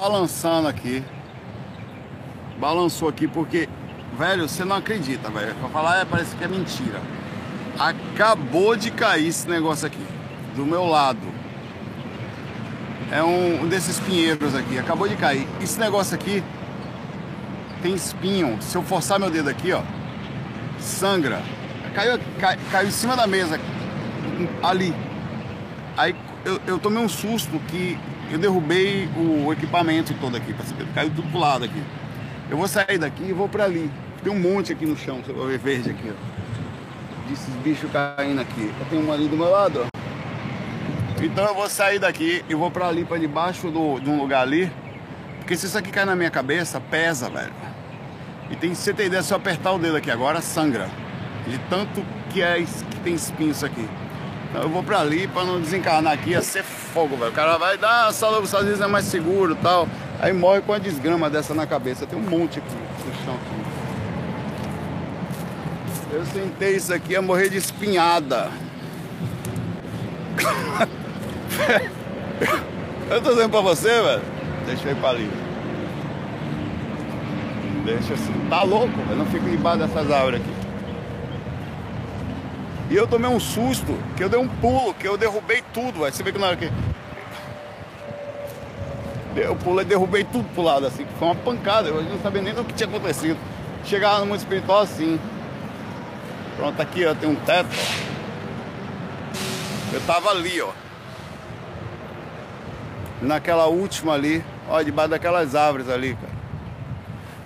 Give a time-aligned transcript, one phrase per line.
[0.00, 1.04] balançando aqui.
[2.58, 3.68] Balançou aqui porque,
[4.18, 5.54] velho, você não acredita, velho.
[5.56, 7.00] Pra falar, é, parece que é mentira.
[7.78, 10.04] Acabou de cair esse negócio aqui,
[10.56, 11.20] do meu lado.
[13.12, 15.46] É um, um desses pinheiros aqui, acabou de cair.
[15.60, 16.42] Esse negócio aqui
[17.82, 18.56] tem espinho.
[18.62, 19.82] Se eu forçar meu dedo aqui, ó,
[20.78, 21.42] sangra.
[21.94, 23.60] Caiu, cai, caiu em cima da mesa,
[24.62, 24.94] ali.
[25.96, 26.14] Aí
[26.44, 27.98] eu, eu tomei um susto que
[28.30, 30.54] eu derrubei o equipamento todo aqui,
[30.94, 31.82] caiu tudo pro lado aqui.
[32.48, 33.90] Eu vou sair daqui e vou para ali.
[34.22, 37.28] Tem um monte aqui no chão, você vai ver verde aqui, ó.
[37.28, 38.72] Desses bichos caindo aqui.
[38.78, 39.90] Eu tenho um ali do meu lado, ó.
[41.22, 44.42] Então eu vou sair daqui e vou para ali, para debaixo do, de um lugar
[44.42, 44.70] ali.
[45.38, 47.52] Porque se isso aqui cair na minha cabeça, pesa, velho.
[48.50, 50.88] E tem, você ter ideia, se eu apertar o dedo aqui agora, sangra.
[51.46, 53.88] De tanto que, é, que tem espinho isso aqui.
[54.52, 57.30] Eu vou pra ali pra não desencarnar aqui, ia ser fogo, velho.
[57.30, 59.86] O cara vai dar a sala dos Estados Unidos é mais seguro tal.
[60.18, 62.04] Aí morre com a desgrama dessa na cabeça.
[62.06, 63.60] Tem um monte aqui no chão aqui.
[66.12, 68.50] Eu sentei isso aqui a morrer de espinhada.
[73.08, 74.22] eu tô dizendo pra você, velho.
[74.66, 75.30] Deixa eu ir pra ali.
[77.84, 78.34] Deixa assim.
[78.50, 79.16] Tá louco, velho.
[79.16, 80.59] Não fico debaixo dessas árvores aqui.
[82.90, 86.12] E eu tomei um susto, que eu dei um pulo, que eu derrubei tudo, velho.
[86.12, 86.68] Você vê que na hora que.
[89.36, 92.64] Eu pulei, derrubei tudo pro lado, assim, foi uma pancada, eu não sabia nem do
[92.64, 93.38] que tinha acontecido.
[93.84, 95.20] Chegava no mundo espiritual assim.
[96.56, 97.74] Pronto, aqui ó, tem um teto, ó.
[99.94, 100.70] Eu tava ali, ó.
[103.22, 106.32] Naquela última ali, ó, debaixo daquelas árvores ali, cara.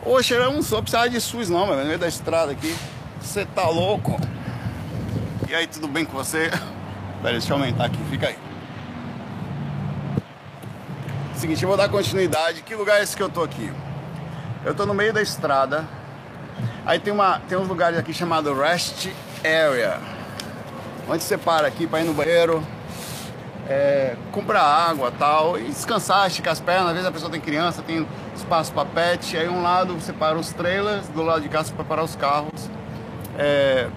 [0.06, 2.74] Oxe, eu não sou precisar de SUS não, meu, no meio da estrada aqui.
[3.20, 4.18] Você tá louco?
[5.54, 6.50] E aí, tudo bem com você?
[7.22, 8.36] Pera, deixa eu aumentar aqui, fica aí.
[11.36, 12.60] Seguinte, eu vou dar continuidade.
[12.62, 13.72] Que lugar é esse que eu tô aqui?
[14.64, 15.84] Eu tô no meio da estrada.
[16.84, 19.06] Aí tem, uma, tem uns lugares aqui chamado Rest
[19.44, 20.00] Area.
[21.08, 22.60] Onde você para aqui para ir no banheiro,
[23.68, 26.88] é, comprar água tal, e descansar, esticar as pernas.
[26.88, 29.36] Às vezes a pessoa tem criança, tem espaço para pet.
[29.36, 32.16] Aí um lado você para os trailers, do lado de cá você para parar os
[32.16, 32.68] carros.
[33.38, 33.88] É,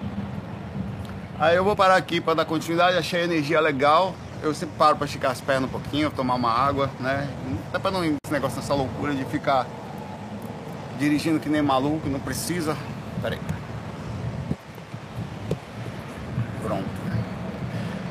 [1.40, 4.12] Aí eu vou parar aqui para dar continuidade, achei a energia legal.
[4.42, 7.28] Eu sempre paro para esticar as pernas um pouquinho, tomar uma água, né?
[7.72, 9.64] Dá para não ir esse negócio nessa loucura de ficar
[10.98, 12.76] dirigindo que nem maluco, não precisa.
[13.22, 13.40] Pera aí.
[16.60, 16.88] Pronto.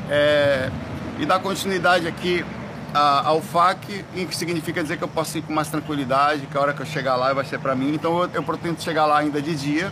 [0.10, 0.72] É,
[1.20, 2.46] e dar continuidade aqui
[2.94, 6.74] ao FAC, que significa dizer que eu posso ir com mais tranquilidade, que a hora
[6.74, 7.94] que eu chegar lá vai ser para mim.
[7.94, 9.92] Então eu, eu pretendo chegar lá ainda de dia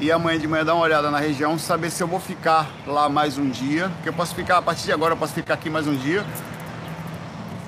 [0.00, 3.08] e amanhã de manhã dar uma olhada na região, saber se eu vou ficar lá
[3.08, 5.70] mais um dia, que eu posso ficar, a partir de agora eu posso ficar aqui
[5.70, 6.24] mais um dia.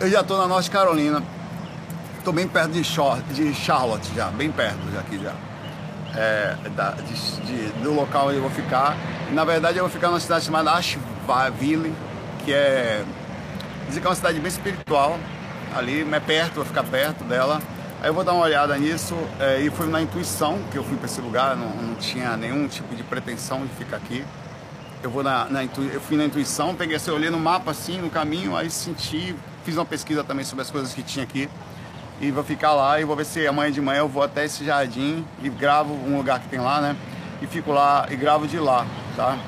[0.00, 1.22] Eu já estou na Norte Carolina,
[2.18, 2.84] estou bem perto de,
[3.54, 5.32] Charlotte já, bem perto já aqui já.
[6.18, 8.96] É, da, de, de, do local onde eu vou ficar.
[9.32, 11.94] Na verdade eu vou ficar numa cidade chamada Asheville,
[12.44, 13.04] que é,
[13.86, 15.18] dizem que é uma cidade bem espiritual,
[15.76, 17.60] ali, é perto, vou ficar perto dela.
[18.02, 20.96] Aí eu vou dar uma olhada nisso é, e fui na intuição que eu fui
[20.96, 24.24] para esse lugar, não, não, tinha nenhum tipo de pretensão de ficar aqui.
[25.02, 28.10] Eu vou na, na eu fui na intuição, peguei assim, olhei no mapa assim, no
[28.10, 29.34] caminho, aí senti,
[29.64, 31.48] fiz uma pesquisa também sobre as coisas que tinha aqui
[32.20, 34.64] e vou ficar lá e vou ver se amanhã de manhã eu vou até esse
[34.64, 36.96] jardim e gravo um lugar que tem lá, né?
[37.42, 39.38] E fico lá e gravo de lá, tá?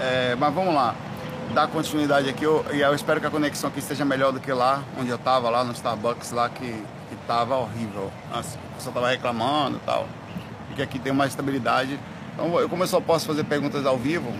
[0.00, 0.94] É, mas vamos lá,
[1.54, 4.52] dar continuidade aqui eu, e eu espero que a conexão aqui esteja melhor do que
[4.52, 6.84] lá, onde eu tava lá no Starbucks lá que
[7.26, 8.10] tava horrível.
[8.32, 10.06] Assim, a pessoa tava reclamando e tal.
[10.70, 11.98] E que aqui tem mais estabilidade.
[12.34, 14.32] Então, eu, como eu só posso fazer perguntas ao vivo,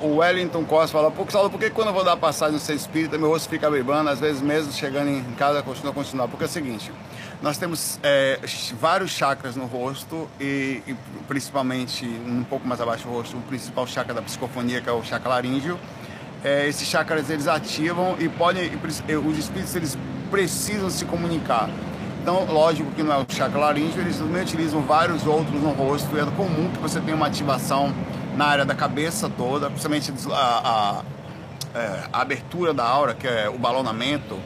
[0.00, 2.74] o Wellington Costa fala, Pô, Saulo, por que quando eu vou dar passagem no ser
[2.74, 6.28] espírita, meu rosto fica bebando, às vezes mesmo chegando em casa continua a continuar?
[6.28, 6.92] Porque é o seguinte,
[7.40, 8.38] nós temos é,
[8.78, 10.96] vários chakras no rosto e, e,
[11.28, 15.02] principalmente um pouco mais abaixo do rosto, o principal chakra da psicofonia, que é o
[15.02, 15.78] chakra laríngeo,
[16.44, 18.70] é, esses chakras eles ativam e podem,
[19.26, 19.98] os espíritos eles
[20.30, 21.70] precisam se comunicar.
[22.20, 26.16] Então, lógico que não é o chakra laríngeo, eles também utilizam vários outros no rosto.
[26.18, 27.94] É comum que você tenha uma ativação
[28.36, 31.02] na área da cabeça toda, principalmente a,
[31.74, 34.38] a, é, a abertura da aura, que é o balonamento,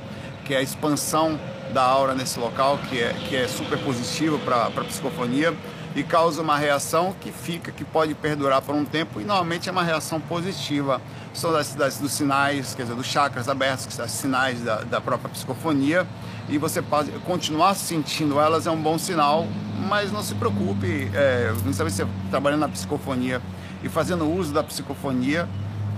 [0.45, 1.39] que é a expansão
[1.73, 5.55] da aura nesse local, que é, que é super positivo para a psicofonia
[5.95, 9.73] e causa uma reação que fica, que pode perdurar por um tempo e normalmente é
[9.73, 11.01] uma reação positiva.
[11.33, 15.01] São das, das, dos sinais, quer dizer, dos chakras abertos, que são sinais da, da
[15.01, 16.07] própria psicofonia,
[16.49, 19.47] e você pode continuar sentindo elas é um bom sinal,
[19.89, 23.41] mas não se preocupe, é, não sabe se trabalhando na psicofonia
[23.83, 25.49] e fazendo uso da psicofonia,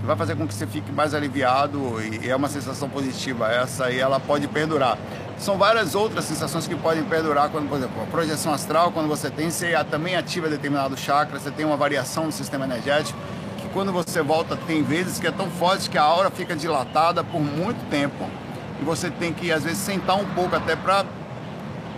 [0.03, 3.99] vai fazer com que você fique mais aliviado e é uma sensação positiva essa e
[3.99, 4.97] ela pode perdurar.
[5.37, 9.29] São várias outras sensações que podem perdurar quando, por exemplo, a projeção astral, quando você
[9.29, 13.17] tem, você também ativa determinado chakra, você tem uma variação no sistema energético,
[13.57, 17.23] que quando você volta tem vezes que é tão forte que a aura fica dilatada
[17.23, 18.29] por muito tempo
[18.79, 21.05] e você tem que às vezes sentar um pouco até para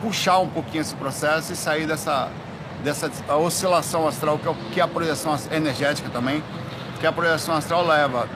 [0.02, 2.30] puxar um pouquinho esse processo e sair dessa
[2.84, 6.44] dessa oscilação astral que é, que é a projeção energética também,
[7.04, 8.30] que a projeção astral leva.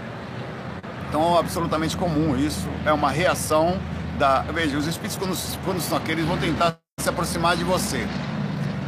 [1.07, 3.79] Então, é absolutamente comum isso, é uma reação
[4.19, 4.41] da.
[4.41, 8.05] Veja, os espíritos, quando, quando estão aqui, eles vão tentar se aproximar de você,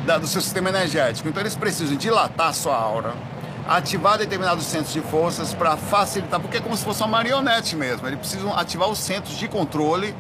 [0.05, 1.29] da, do seu sistema energético.
[1.29, 3.13] Então, eles precisam dilatar a sua aura,
[3.69, 8.05] ativar determinados centros de forças para facilitar, porque é como se fosse uma marionete mesmo.
[8.05, 10.13] Eles precisam ativar os centros de controle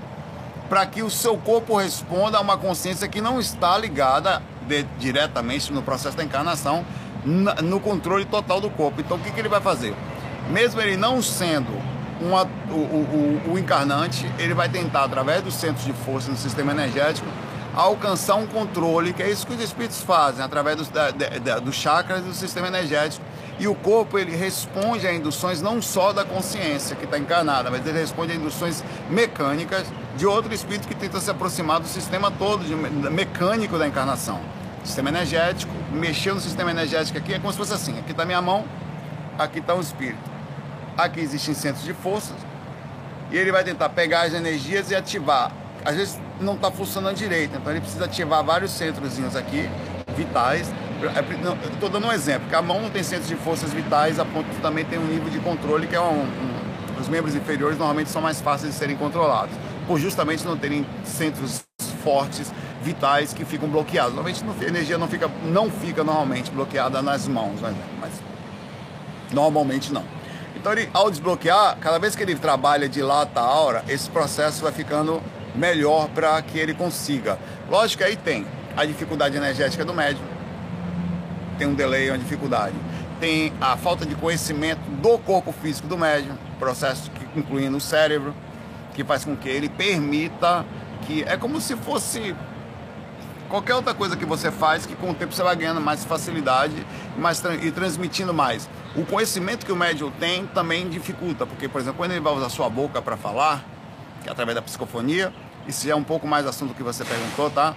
[0.69, 5.73] para que o seu corpo responda a uma consciência que não está ligada de, diretamente
[5.73, 9.01] no processo da encarnação, na, no controle total do corpo.
[9.01, 9.93] Então, o que, que ele vai fazer?
[10.49, 11.71] Mesmo ele não sendo
[12.21, 16.71] uma, o, o, o, encarnante, ele vai tentar, através dos centros de força no sistema
[16.71, 17.27] energético,
[17.73, 22.23] alcançar um controle, que é isso que os espíritos fazem, através dos, da, da, chakras
[22.23, 23.23] do sistema energético.
[23.59, 27.85] E o corpo ele responde a induções não só da consciência que está encarnada, mas
[27.85, 29.85] ele responde a induções mecânicas
[30.15, 34.39] de outro espírito que tenta se aproximar do sistema todo de, mecânico da encarnação.
[34.89, 38.41] Sistema energético, mexer no sistema energético aqui é como se fosse assim: aqui está minha
[38.41, 38.65] mão,
[39.37, 40.17] aqui está o espírito
[40.97, 42.35] Aqui existem centros de forças
[43.31, 45.51] e ele vai tentar pegar as energias e ativar.
[45.85, 49.69] Às vezes não está funcionando direito, então ele precisa ativar vários centrozinhos aqui,
[50.17, 50.73] vitais.
[51.71, 54.49] Estou dando um exemplo, que a mão não tem centros de forças vitais, a ponto
[54.49, 58.09] que também tem um nível de controle que é um, um os membros inferiores normalmente
[58.09, 61.63] são mais fáceis de serem controlados, por justamente não terem centros
[62.03, 62.51] fortes,
[62.81, 64.13] vitais que ficam bloqueados.
[64.13, 67.73] Normalmente a energia não fica, não fica normalmente bloqueada nas mãos, né?
[67.99, 68.11] mas
[69.31, 70.03] normalmente não.
[70.55, 74.61] Então, ele, ao desbloquear, cada vez que ele trabalha de lata a aura, esse processo
[74.61, 75.21] vai ficando
[75.55, 77.39] melhor para que ele consiga.
[77.69, 78.45] Lógico que aí tem
[78.75, 80.25] a dificuldade energética do médium,
[81.57, 82.75] tem um delay, uma dificuldade.
[83.19, 88.33] Tem a falta de conhecimento do corpo físico do médium, processo que, incluindo o cérebro,
[88.93, 90.65] que faz com que ele permita
[91.05, 91.23] que.
[91.23, 92.35] É como se fosse
[93.49, 96.75] qualquer outra coisa que você faz que com o tempo você vai ganhando mais facilidade
[97.17, 98.69] mais, e transmitindo mais.
[98.95, 102.49] O conhecimento que o médium tem também dificulta, porque, por exemplo, quando ele vai usar
[102.49, 103.65] sua boca para falar,
[104.21, 105.33] que é através da psicofonia,
[105.67, 107.75] isso já é um pouco mais assunto que você perguntou, tá?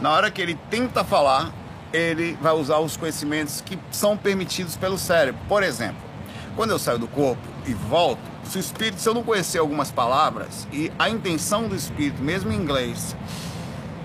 [0.00, 1.52] Na hora que ele tenta falar,
[1.92, 5.40] ele vai usar os conhecimentos que são permitidos pelo cérebro.
[5.48, 6.02] Por exemplo,
[6.56, 9.90] quando eu saio do corpo e volto, se o espírito, se eu não conhecer algumas
[9.90, 13.16] palavras e a intenção do espírito, mesmo em inglês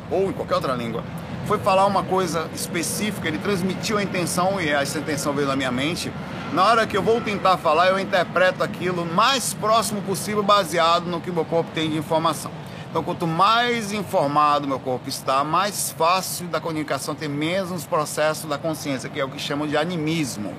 [0.10, 1.04] ou em qualquer outra língua,
[1.46, 5.72] foi falar uma coisa específica, ele transmitiu a intenção e essa intenção veio na minha
[5.72, 6.12] mente,
[6.54, 11.22] na hora que eu vou tentar falar, eu interpreto aquilo mais próximo possível, baseado no
[11.22, 12.52] que meu corpo tem de informação.
[12.90, 18.58] Então, quanto mais informado meu corpo está, mais fácil da comunicação ter menos processo da
[18.58, 20.56] consciência, que é o que chamam de animismo.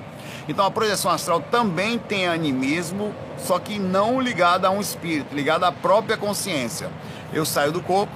[0.47, 5.67] Então, a projeção astral também tem animismo, só que não ligada a um espírito, ligada
[5.67, 6.89] à própria consciência.
[7.33, 8.13] Eu saio do corpo,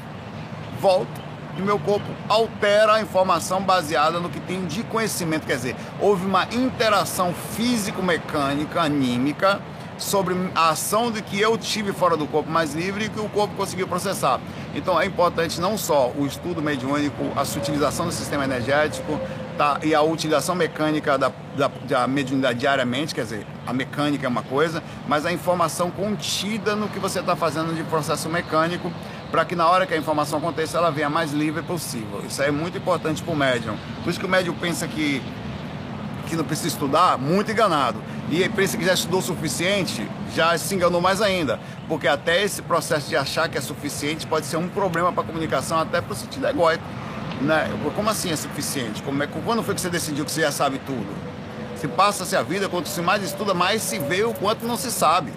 [0.80, 1.25] volto,
[1.58, 5.46] e meu corpo altera a informação baseada no que tem de conhecimento.
[5.46, 9.62] Quer dizer, houve uma interação físico-mecânica, anímica,
[9.98, 13.30] sobre a ação de que eu tive fora do corpo mais livre e que o
[13.30, 14.40] corpo conseguiu processar.
[14.74, 19.20] Então é importante não só o estudo mediúnico, a sutilização do sistema energético
[19.58, 24.30] tá, e a utilização mecânica da, da, da mediunidade diariamente, quer dizer, a mecânica é
[24.30, 28.92] uma coisa, mas a informação contida no que você está fazendo de processo mecânico
[29.36, 32.24] para que na hora que a informação aconteça ela venha mais livre possível.
[32.26, 33.76] Isso é muito importante para o médium.
[34.02, 35.22] Por isso que o médium pensa que,
[36.26, 38.02] que não precisa estudar, muito enganado.
[38.32, 41.60] E pensa que já estudou o suficiente, já se enganou mais ainda.
[41.86, 45.26] Porque até esse processo de achar que é suficiente pode ser um problema para a
[45.26, 46.86] comunicação, até para o sentido egóico.
[47.42, 47.70] Né?
[47.94, 49.04] Como assim é suficiente?
[49.04, 51.14] Como é, quando foi que você decidiu que você já sabe tudo?
[51.76, 54.90] Se passa-se a vida, quanto se mais estuda, mais se vê o quanto não se
[54.90, 55.34] sabe.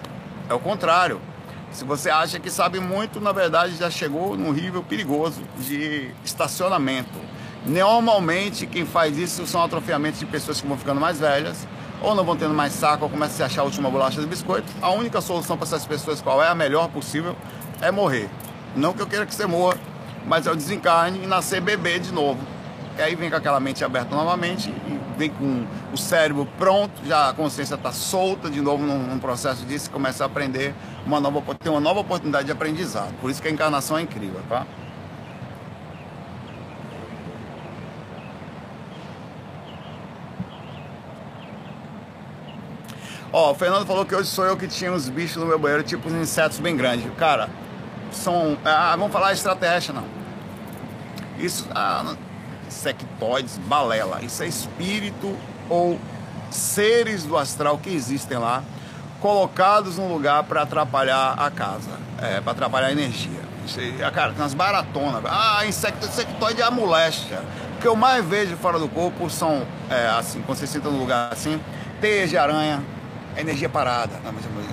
[0.49, 1.19] É o contrário.
[1.71, 7.19] Se você acha que sabe muito, na verdade já chegou num nível perigoso de estacionamento.
[7.65, 11.67] Normalmente quem faz isso são atrofiamentos de pessoas que vão ficando mais velhas,
[12.01, 14.27] ou não vão tendo mais saco, ou começam a se achar a última bolacha do
[14.27, 14.67] biscoito.
[14.81, 17.35] A única solução para essas pessoas, qual é a melhor possível,
[17.81, 18.29] é morrer.
[18.75, 19.77] Não que eu queira que você morra,
[20.25, 22.39] mas é o desencarne e nascer bebê de novo.
[22.99, 27.29] E aí vem com aquela mente aberta novamente e vem com o cérebro pronto, já
[27.29, 30.75] a consciência está solta de novo num, num, processo disso começa a aprender
[31.05, 33.13] uma nova, ter uma nova oportunidade de aprendizado.
[33.21, 34.67] Por isso que a encarnação é incrível, tá?
[43.31, 45.83] Ó, o Fernando falou que hoje sou eu que tinha uns bichos no meu banheiro,
[45.83, 47.09] tipo uns insetos bem grandes.
[47.17, 47.49] Cara,
[48.11, 48.57] são.
[48.65, 50.03] Ah, vamos falar extraterrestre, não.
[51.37, 51.65] Isso.
[51.73, 52.03] Ah,
[52.69, 54.21] sectoides, balela.
[54.21, 55.35] Isso é espírito
[55.69, 55.99] ou
[56.49, 58.63] seres do astral que existem lá,
[59.19, 63.39] colocados num lugar para atrapalhar a casa, é, para atrapalhar a energia.
[63.65, 65.21] Isso aí, cara, tem umas baratonas.
[65.25, 66.07] Ah, insecto,
[66.57, 67.43] é a moléstia.
[67.77, 70.99] O que eu mais vejo fora do corpo são, é, assim, quando você senta num
[70.99, 71.61] lugar assim,
[72.01, 72.83] teias de aranha,
[73.39, 74.19] energia parada.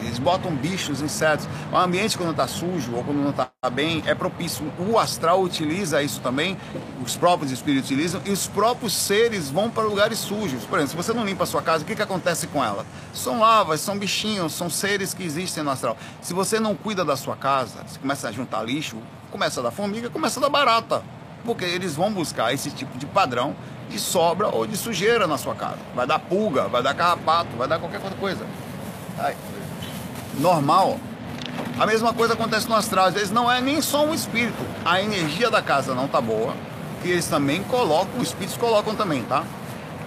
[0.03, 1.47] Eles botam bichos, insetos.
[1.73, 4.65] O ambiente quando está sujo ou quando não está bem é propício.
[4.79, 6.57] O astral utiliza isso também,
[7.05, 10.65] os próprios espíritos utilizam, e os próprios seres vão para lugares sujos.
[10.65, 12.87] Por exemplo, se você não limpa a sua casa, o que, que acontece com ela?
[13.13, 15.97] São lavas, são bichinhos, são seres que existem no astral.
[16.23, 18.97] Se você não cuida da sua casa, você começa a juntar lixo,
[19.31, 21.03] começa a dar formiga, começa a dar barata.
[21.47, 23.55] Porque eles vão buscar esse tipo de padrão
[23.89, 25.79] de sobra ou de sujeira na sua casa.
[25.95, 28.45] Vai dar pulga, vai dar carrapato, vai dar qualquer outra coisa.
[30.39, 30.99] Normal.
[31.79, 33.07] A mesma coisa acontece no astral.
[33.07, 34.63] Às vezes não é nem só um espírito.
[34.85, 36.55] A energia da casa não tá boa.
[37.03, 39.45] Que eles também colocam, os espíritos colocam também, tá?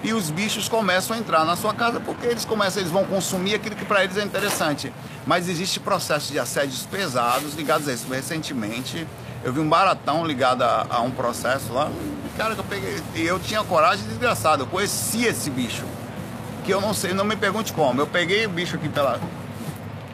[0.03, 3.55] E os bichos começam a entrar na sua casa porque eles começam, eles vão consumir
[3.55, 4.91] aquilo que para eles é interessante.
[5.25, 8.07] Mas existe processo de assédios pesados ligados a isso.
[8.09, 9.07] Recentemente,
[9.43, 11.89] eu vi um baratão ligado a, a um processo lá.
[12.37, 13.01] Cara, que eu peguei.
[13.15, 14.63] E eu tinha coragem desgraçada.
[14.63, 15.83] Eu conhecia esse bicho.
[16.65, 18.01] Que eu não sei, não me pergunte como.
[18.01, 19.19] Eu peguei o bicho aqui pela.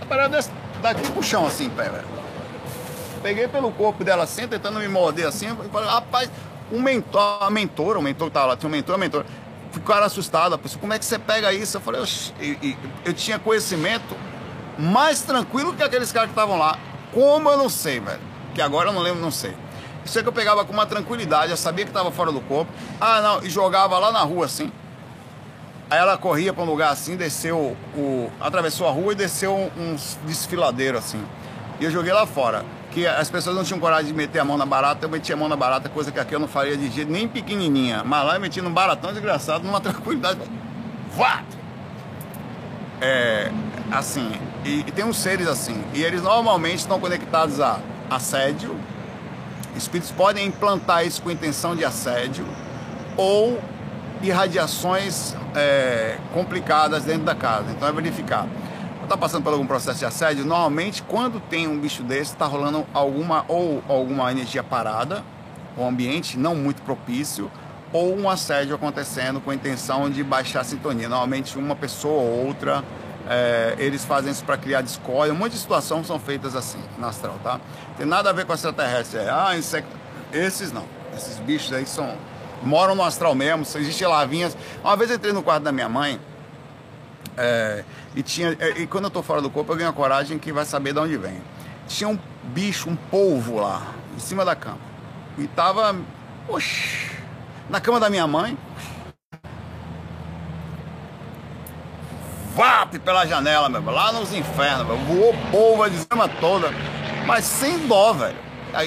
[0.01, 0.39] A parada
[0.82, 2.08] daqui pro chão assim, pé, velho.
[3.24, 5.48] Peguei pelo corpo dela assim, tentando me morder assim.
[5.48, 6.29] Eu falei, rapaz,
[6.72, 9.25] um mentor, a mentora, o mentor que tava lá, tinha um mentor, a mentora.
[9.72, 11.75] Ficaram assustados, pessoa, como é que você pega isso?
[11.75, 14.15] Eu falei, eu, eu, eu tinha conhecimento
[14.77, 16.77] mais tranquilo que aqueles caras que estavam lá.
[17.12, 19.54] Como eu não sei, velho que agora eu não lembro, não sei.
[20.06, 22.72] Isso é que eu pegava com uma tranquilidade, eu sabia que estava fora do corpo.
[23.02, 24.72] Ah, não, e jogava lá na rua assim.
[25.90, 28.32] Aí ela corria para um lugar assim, desceu o.
[28.40, 31.24] atravessou a rua e desceu uns desfiladeiros assim.
[31.80, 32.64] E eu joguei lá fora.
[32.92, 35.38] Que as pessoas não tinham coragem de meter a mão na barata, eu metia a
[35.38, 38.04] mão na barata, coisa que aqui eu não faria de jeito nem pequenininha.
[38.06, 40.40] Mas lá eu meti num baratão desgraçado, numa tranquilidade.
[41.14, 41.44] Vá!
[43.02, 43.52] É.
[43.92, 44.32] Assim.
[44.64, 45.84] E, e tem uns seres assim.
[45.94, 48.76] E eles normalmente estão conectados a assédio.
[49.76, 52.46] Espíritos podem implantar isso com intenção de assédio
[53.18, 53.60] ou
[54.22, 57.72] irradiações é, complicadas dentro da casa.
[57.72, 58.48] Então é verificar.
[59.04, 60.46] Está passando por algum processo de assédio?
[60.46, 65.24] Normalmente, quando tem um bicho desse, está rolando alguma ou alguma energia parada,
[65.78, 67.52] o ambiente não muito propício,
[67.94, 71.08] ou um assédio acontecendo com a intenção de baixar a sintonia.
[71.08, 72.84] Normalmente, uma pessoa ou outra
[73.27, 75.34] é, eles fazem isso para criar discórdia.
[75.34, 77.60] Um monte de situações são feitas assim na astral, tá?
[77.98, 79.20] Tem nada a ver com extraterrestre.
[79.20, 79.89] É, ah, insecto.
[80.32, 80.86] Esses não.
[81.15, 82.15] Esses bichos aí são.
[82.62, 83.63] moram no astral mesmo.
[83.63, 84.55] Existem lavinhas.
[84.84, 86.20] Uma vez eu entrei no quarto da minha mãe.
[87.38, 87.84] É,
[88.15, 88.55] e tinha.
[88.60, 90.94] É, e quando eu tô fora do corpo, eu ganho a coragem que vai saber
[90.94, 91.41] de onde vem.
[91.88, 94.77] Tinha um bicho, um polvo lá, em cima da cama.
[95.38, 95.96] E tava.
[96.48, 97.10] Oxi,
[97.70, 98.55] na cama da minha mãe.
[102.56, 106.70] VAP pela janela, meu, lá nos infernos, meu, voou polva de cima toda,
[107.28, 108.38] mas sem dó, velho.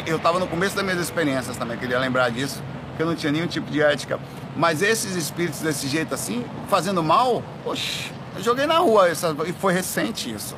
[0.07, 2.63] Eu tava no começo das minhas experiências também, queria lembrar disso,
[2.97, 4.19] que eu não tinha nenhum tipo de ética.
[4.57, 9.53] Mas esses espíritos desse jeito assim, fazendo mal, oxe, eu joguei na rua, essa, e
[9.53, 10.57] foi recente isso,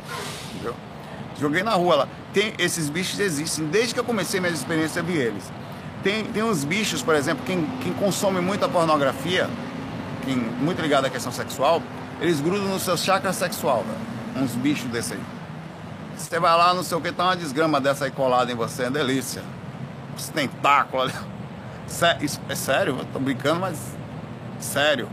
[0.54, 0.76] entendeu?
[1.38, 2.08] Joguei na rua lá.
[2.32, 5.52] Tem, esses bichos existem, desde que eu comecei minhas experiências eu vi eles.
[6.04, 9.50] Tem, tem uns bichos, por exemplo, quem, quem consome muita pornografia,
[10.24, 11.82] quem, muito ligado à questão sexual,
[12.20, 14.44] eles grudam no seu chakra sexual, velho.
[14.44, 15.20] Uns bichos desse aí.
[16.16, 18.84] Você vai lá, não sei o que, tá uma desgrama dessa aí colada em você,
[18.84, 19.42] é delícia.
[20.16, 22.28] Os tentáculos ali.
[22.48, 23.78] é sério, eu tô brincando, mas.
[24.60, 25.08] Sério.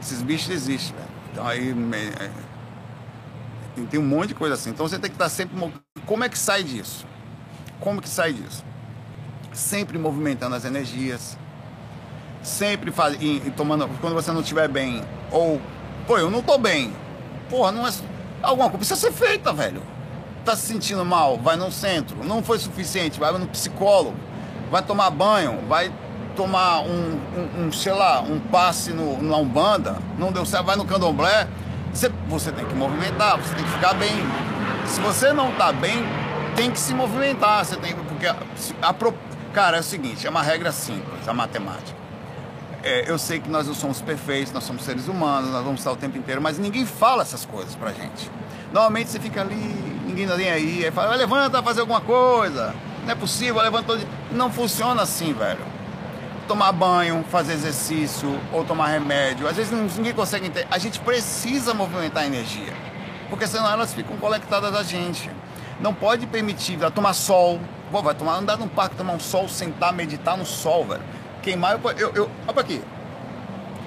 [0.00, 1.08] Esses bichos existem, velho.
[1.32, 1.70] Então aí.
[2.20, 2.30] É,
[3.86, 4.70] tem um monte de coisa assim.
[4.70, 5.56] Então você tem que estar sempre.
[6.04, 7.06] Como é que sai disso?
[7.80, 8.64] Como que sai disso?
[9.52, 11.38] Sempre movimentando as energias.
[12.42, 13.88] Sempre faz, e, e tomando.
[14.00, 15.60] Quando você não estiver bem, ou
[16.08, 16.90] Pô, eu não tô bem.
[17.50, 17.90] Porra, não é.
[18.42, 19.82] Alguma coisa precisa ser feita, velho.
[20.42, 21.36] Tá se sentindo mal?
[21.36, 22.24] Vai no centro.
[22.24, 23.20] Não foi suficiente?
[23.20, 24.16] Vai no psicólogo.
[24.70, 25.60] Vai tomar banho.
[25.68, 25.92] Vai
[26.34, 29.98] tomar um, um, um sei lá, um passe no, na Umbanda.
[30.18, 30.64] Não deu certo?
[30.64, 31.46] Vai no candomblé.
[31.92, 34.16] Você, você tem que movimentar, você tem que ficar bem.
[34.86, 36.02] Se você não tá bem,
[36.56, 37.66] tem que se movimentar.
[37.66, 38.36] Você tem porque a,
[38.80, 38.94] a,
[39.52, 42.07] cara, é o seguinte, é uma regra simples, a matemática
[42.88, 45.92] é, eu sei que nós não somos perfeitos, nós somos seres humanos, nós vamos estar
[45.92, 48.30] o tempo inteiro, mas ninguém fala essas coisas pra gente.
[48.72, 49.54] Normalmente você fica ali,
[50.06, 52.74] ninguém tá nem aí, aí fala, levanta, fazer alguma coisa.
[53.04, 54.08] Não é possível, levanta todo dia.
[54.32, 55.60] Não funciona assim, velho.
[56.46, 59.46] Tomar banho, fazer exercício ou tomar remédio.
[59.46, 60.66] Às vezes ninguém consegue entender.
[60.70, 62.72] A gente precisa movimentar a energia.
[63.28, 65.30] Porque senão elas ficam conectadas a gente.
[65.78, 67.60] Não pode permitir ela tomar sol.
[67.90, 71.02] Pô, vai tomar, andar num parque, tomar um sol, sentar, meditar no sol, velho.
[71.48, 72.82] Queimar, eu, eu, olha aqui.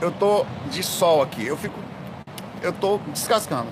[0.02, 1.80] Eu tô de sol aqui, eu fico,
[2.60, 3.68] eu tô descascando.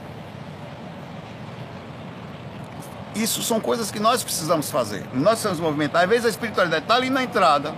[3.15, 5.03] Isso são coisas que nós precisamos fazer.
[5.11, 6.03] Nós precisamos movimentar.
[6.03, 7.73] Às vezes a espiritualidade está ali na entrada,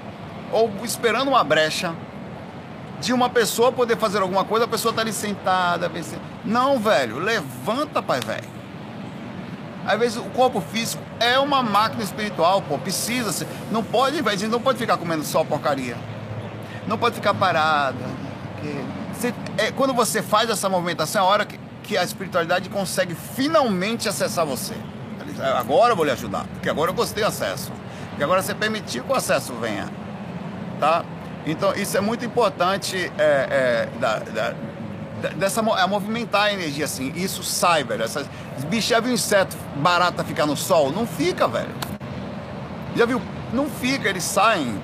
[0.51, 1.95] ou esperando uma brecha
[2.99, 5.89] de uma pessoa poder fazer alguma coisa, a pessoa está ali sentada.
[6.43, 8.60] Não, velho, levanta, pai, velho.
[9.85, 13.47] Às vezes o corpo físico é uma máquina espiritual, pô, precisa ser.
[13.71, 15.97] Não pode, velho, não pode ficar comendo só porcaria.
[16.87, 17.97] Não pode ficar parada.
[19.13, 23.15] Você, é, quando você faz essa movimentação, é a hora que, que a espiritualidade consegue
[23.15, 24.75] finalmente acessar você.
[25.57, 27.71] Agora eu vou lhe ajudar, porque agora eu gostei acesso.
[28.09, 29.89] Porque agora você permitiu que o acesso venha.
[30.79, 31.03] Tá?
[31.45, 34.53] Então isso é muito importante é, é, da, da,
[35.29, 37.11] dessa a movimentar a energia assim.
[37.15, 38.03] Isso sai, velho.
[38.03, 38.27] Essas,
[38.67, 40.91] bicho, já viu inseto barata ficar no sol?
[40.91, 41.73] Não fica, velho.
[42.95, 43.21] Já viu?
[43.53, 44.81] Não fica, eles saem.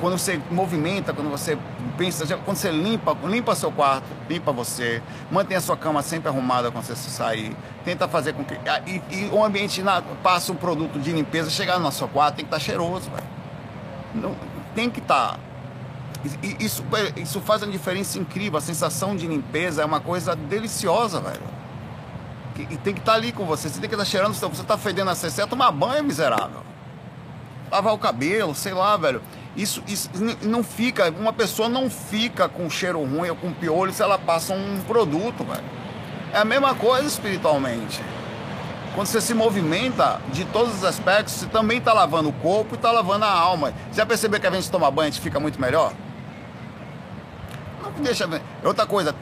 [0.00, 1.58] Quando você movimenta, quando você
[1.98, 5.02] pensa, quando você limpa, limpa seu quarto, limpa você,
[5.32, 8.54] mantém a sua cama sempre arrumada quando você sair, tenta fazer com que.
[8.68, 12.36] Ah, e, e o ambiente na, passa um produto de limpeza, chegar no seu quarto,
[12.36, 13.26] tem que estar tá cheiroso, velho.
[14.14, 14.36] Não,
[14.76, 15.32] tem que estar.
[15.32, 15.38] Tá,
[16.58, 16.84] isso,
[17.16, 18.58] isso faz uma diferença incrível.
[18.58, 21.42] A sensação de limpeza é uma coisa deliciosa, velho.
[22.70, 23.68] E tem que estar tá ali com você.
[23.68, 24.34] Você tem que estar tá cheirando.
[24.34, 26.62] Você está fedendo a CC, tomar banho, miserável.
[27.70, 29.20] Lavar o cabelo, sei lá, velho.
[29.56, 30.10] Isso, isso
[30.42, 31.10] não fica.
[31.10, 35.44] Uma pessoa não fica com cheiro ruim ou com piolho se ela passa um produto,
[35.44, 35.64] velho.
[36.32, 38.00] É a mesma coisa espiritualmente.
[38.94, 42.76] Quando você se movimenta de todos os aspectos, você também está lavando o corpo e
[42.76, 43.74] está lavando a alma.
[43.92, 45.92] Já percebeu que a gente toma banho, gente fica muito melhor?
[47.98, 48.42] Deixa ver.
[48.62, 49.14] Outra coisa,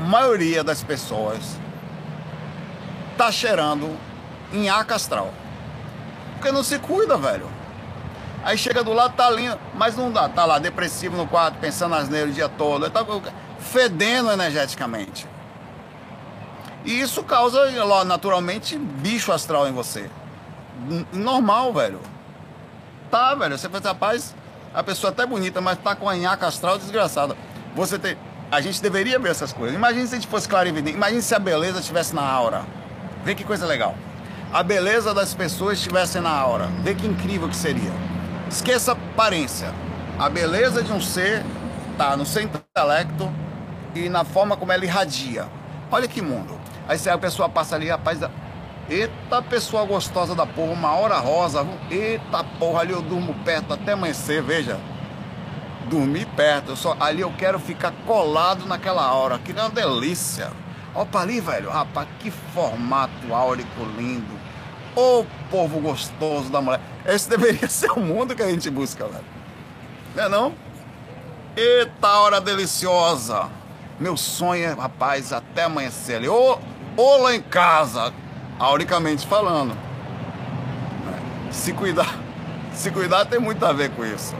[0.00, 1.58] a maioria das pessoas
[3.16, 3.96] tá cheirando
[4.52, 5.32] em ar castral.
[6.34, 7.48] Porque não se cuida, velho.
[8.44, 10.28] Aí chega do lado, tá lindo, mas não dá.
[10.28, 12.88] Tá lá depressivo no quarto, pensando nas nele o dia todo.
[12.90, 13.04] Tá
[13.58, 15.26] fedendo energeticamente.
[16.84, 17.68] E isso causa,
[18.04, 20.08] naturalmente, bicho astral em você.
[21.12, 22.00] Normal, velho.
[23.10, 23.58] Tá, velho.
[23.58, 24.34] Você faz, rapaz,
[24.72, 27.36] a pessoa até bonita, mas tá com a nhaca astral desgraçada.
[27.74, 28.16] Você tem.
[28.50, 29.76] A gente deveria ver essas coisas.
[29.76, 30.96] Imagina se a gente fosse claro e evidente.
[30.96, 32.64] Imagina se a beleza estivesse na aura.
[33.24, 33.96] Vê que coisa legal.
[34.52, 36.66] A beleza das pessoas estivesse na aura.
[36.82, 37.90] Vê que incrível que seria.
[38.48, 39.72] Esqueça a aparência.
[40.16, 41.44] A beleza de um ser
[41.98, 43.32] tá no seu intelecto
[43.94, 45.46] e na forma como ela irradia.
[45.90, 46.56] Olha que mundo.
[46.88, 48.20] Aí a pessoa passa ali, rapaz.
[48.88, 51.66] Eita pessoa gostosa da porra, uma hora rosa.
[51.90, 54.78] Eita porra, ali eu durmo perto até amanhecer, veja
[55.88, 56.72] dormir perto.
[56.72, 59.38] Eu só, ali eu quero ficar colado naquela hora.
[59.38, 60.50] Que é uma delícia.
[60.94, 61.70] Opa ali, velho.
[61.70, 64.34] Rapaz, que formato áurico lindo.
[64.94, 66.80] Ô povo gostoso da mulher.
[67.04, 69.24] Esse deveria ser o mundo que a gente busca, velho.
[70.14, 70.54] Não é não?
[71.56, 73.48] Eita hora deliciosa.
[73.98, 76.28] Meu sonho é, rapaz, até amanhecer ali.
[76.28, 76.60] Ou
[77.22, 78.12] lá em casa,
[78.58, 79.76] auricamente falando.
[81.50, 82.14] Se cuidar,
[82.72, 84.34] se cuidar tem muito a ver com isso.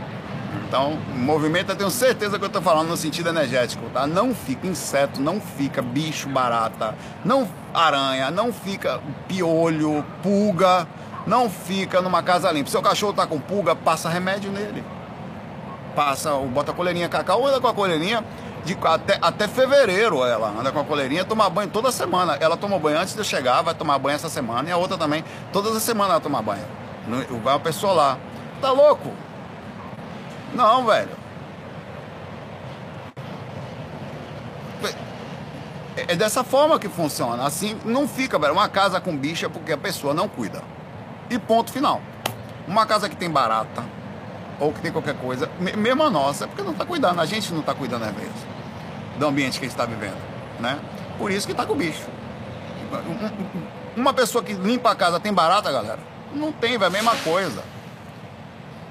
[0.69, 4.05] Então, movimento eu tenho certeza que eu estou falando no sentido energético, tá?
[4.05, 10.87] Não fica inseto, não fica bicho barata, não aranha, não fica piolho, pulga,
[11.25, 12.69] não fica numa casa limpa.
[12.69, 14.85] Seu cachorro tá com pulga, passa remédio nele.
[15.95, 18.25] Passa, bota a coleirinha cacau, anda com a coleirinha
[18.65, 22.37] de, até, até fevereiro ela anda com a coleirinha, toma banho toda semana.
[22.41, 24.99] Ela toma banho antes de eu chegar, vai tomar banho essa semana, e a outra
[24.99, 25.25] também.
[25.53, 26.65] Todas as semanas ela toma banho.
[27.45, 28.19] Vai uma pessoa lá.
[28.61, 29.13] Tá louco?
[30.57, 31.11] Não, velho.
[35.97, 37.45] É dessa forma que funciona.
[37.45, 38.55] Assim não fica, velho.
[38.55, 40.63] Uma casa com bicha porque a pessoa não cuida.
[41.29, 42.01] E ponto final.
[42.67, 43.85] Uma casa que tem barata
[44.59, 47.21] ou que tem qualquer coisa, mesmo a nossa, é porque não está cuidando.
[47.21, 48.47] A gente não está cuidando às vezes
[49.19, 50.17] do ambiente que a gente está vivendo,
[50.59, 50.79] né?
[51.19, 52.07] Por isso que está com o bicho.
[53.95, 56.01] Uma pessoa que limpa a casa tem barata, galera?
[56.33, 56.91] Não tem, velho.
[56.91, 57.63] Mesma coisa.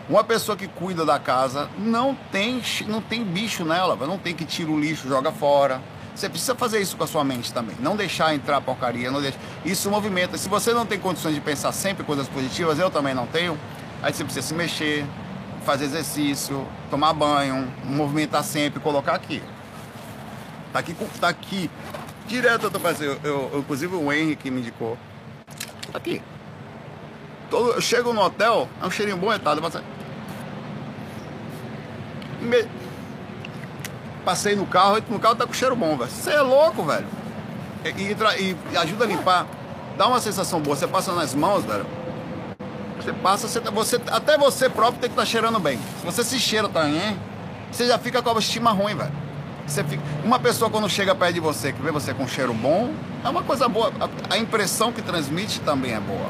[0.07, 4.45] Uma pessoa que cuida da casa não tem, não tem bicho nela, não tem que
[4.45, 5.81] tira o lixo, joga fora.
[6.15, 7.75] Você precisa fazer isso com a sua mente também.
[7.79, 9.37] Não deixar entrar porcaria, não deixa.
[9.65, 10.37] Isso movimenta.
[10.37, 13.59] Se você não tem condições de pensar sempre coisas positivas, eu também não tenho.
[14.01, 15.05] Aí você precisa se mexer,
[15.65, 19.41] fazer exercício, tomar banho, movimentar sempre, colocar aqui.
[20.71, 21.69] Tá aqui, tá aqui.
[22.27, 23.19] Direto eu tô fazendo.
[23.23, 24.97] Eu, eu, inclusive o Henrique me indicou.
[25.91, 26.21] Tá aqui.
[27.49, 29.61] Todo, eu chego no hotel, é um cheirinho bom, etado.
[32.45, 32.65] Me...
[34.23, 36.09] Passei no carro, no carro tá com cheiro bom, velho.
[36.09, 37.05] Você é louco, velho.
[37.85, 39.45] e, e, e ajuda a limpar.
[39.97, 40.75] Dá uma sensação boa.
[40.75, 41.85] Você passa nas mãos, velho.
[42.99, 45.79] Você passa, você, você, até você próprio tem que estar tá cheirando bem.
[45.99, 47.19] Se você se cheira também,
[47.71, 49.11] você já fica com a estima ruim, velho.
[49.67, 52.91] Você fica, uma pessoa quando chega perto de você, que vê você com cheiro bom,
[53.23, 53.91] é uma coisa boa.
[53.99, 56.29] A, a impressão que transmite também é boa.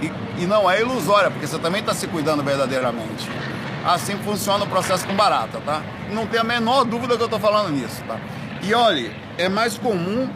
[0.00, 3.28] E, e não é ilusória, porque você também está se cuidando verdadeiramente.
[3.84, 5.82] Assim funciona o processo com barata, tá?
[6.10, 8.18] Não tem a menor dúvida que eu estou falando nisso, tá?
[8.62, 10.28] E olhe, é mais comum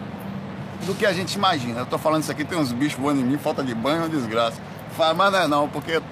[0.84, 1.80] do que a gente imagina.
[1.80, 4.00] Eu tô falando isso aqui, tem uns bichos voando em mim, falta de banho, é
[4.00, 4.60] uma desgraça.
[4.96, 6.02] Fala, mas não é não, porque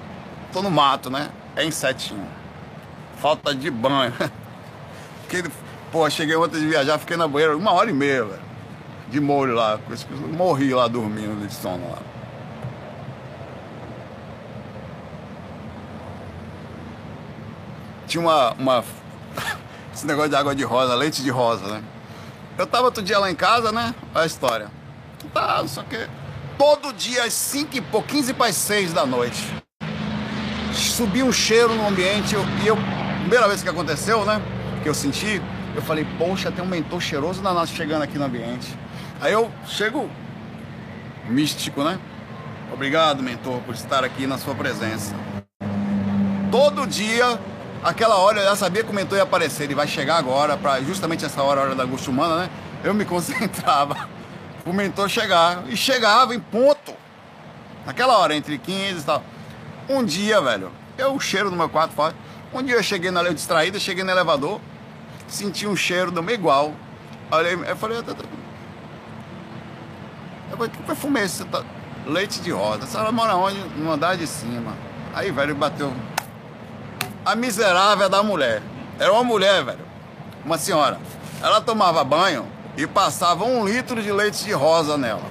[0.51, 1.29] tô no mato, né?
[1.55, 2.27] É insetinho.
[3.21, 4.13] Falta de banho.
[5.27, 5.43] Porque,
[5.91, 8.41] pô, cheguei ontem de viajar, fiquei na banheira uma hora e meia, velho.
[9.09, 9.77] De molho lá.
[10.37, 11.97] Morri lá dormindo de sono lá.
[18.07, 18.83] Tinha uma, uma.
[19.93, 21.83] Esse negócio de água de rosa, leite de rosa, né?
[22.57, 23.93] Eu tava outro dia lá em casa, né?
[24.15, 24.71] Olha a história.
[25.33, 26.07] Tá, só que
[26.57, 29.43] todo dia às 5 e pouco, 15 para as 6 da noite.
[30.73, 32.77] Subiu um cheiro no ambiente eu, e eu,
[33.19, 34.41] primeira vez que aconteceu, né?
[34.81, 35.41] Que eu senti,
[35.75, 38.67] eu falei, poxa, tem um mentor cheiroso da nossa chegando aqui no ambiente.
[39.19, 40.09] Aí eu chego
[41.27, 41.99] místico, né?
[42.71, 45.13] Obrigado, mentor, por estar aqui na sua presença.
[46.51, 47.39] Todo dia
[47.83, 50.81] aquela hora eu já sabia que o mentor ia aparecer, ele vai chegar agora, para
[50.81, 52.49] justamente essa hora, a hora da angústia humana, né?
[52.83, 54.07] Eu me concentrava
[54.65, 55.63] o mentor chegar.
[55.67, 56.93] E chegava em ponto.
[57.85, 59.23] Naquela hora, entre 15 e tal.
[59.89, 62.17] Um dia, velho, eu o cheiro no meu quarto forte.
[62.53, 64.59] Um dia eu cheguei na lei distraída, cheguei no elevador,
[65.27, 66.73] senti um cheiro do meio igual.
[67.31, 68.03] Olhei, eu falei, eu
[70.57, 71.43] falei, que perfume é esse?
[71.45, 71.63] Tá...
[72.05, 72.83] Leite de rosa.
[72.83, 73.59] Essa senhora mora onde?
[73.77, 74.73] No andar de cima.
[75.13, 75.93] Aí, velho, bateu
[77.27, 78.61] a miserável da mulher.
[78.97, 79.85] Era uma mulher, velho.
[80.45, 80.97] Uma senhora.
[81.41, 85.29] Ela tomava banho e passava um litro de leite de rosa nela.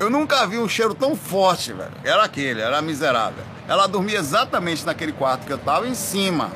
[0.00, 1.92] Eu nunca vi um cheiro tão forte, velho.
[2.02, 3.44] Era aquele, era miserável.
[3.68, 6.50] Ela dormia exatamente naquele quarto que eu tava, em cima.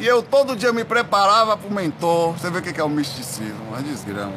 [0.00, 2.32] E eu todo dia me preparava pro mentor.
[2.32, 4.34] Você vê o que é o misticismo, uma desgrama.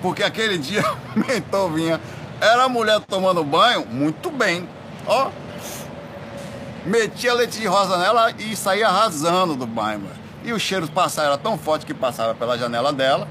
[0.00, 0.84] Porque aquele dia
[1.16, 2.00] o mentor vinha
[2.40, 4.68] era a mulher tomando banho, muito bem.
[5.06, 5.30] Ó.
[6.86, 10.14] Metia leite de rosa nela e saía arrasando do banho, mano.
[10.44, 13.28] E o cheiro passava, era tão forte que passava pela janela dela.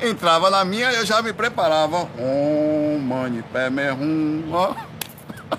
[0.00, 2.08] Entrava na minha, eu já me preparava.
[2.18, 4.74] Um mani pé merrum, ó.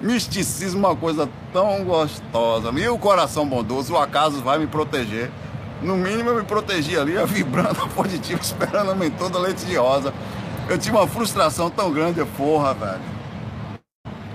[0.00, 2.70] Misticismo uma coisa tão gostosa.
[2.78, 5.30] E o coração bondoso, o acaso vai me proteger.
[5.82, 10.12] No mínimo eu me protegi ali, vibrando positivo, esperando a mentor da leite de rosa.
[10.68, 13.00] Eu tive uma frustração tão grande, porra, velho.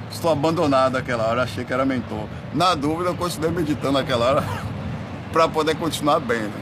[0.09, 2.25] Estou abandonado aquela hora, achei que era mentor.
[2.53, 4.43] Na dúvida, eu continuei meditando aquela hora
[5.33, 6.61] para poder continuar bem, né?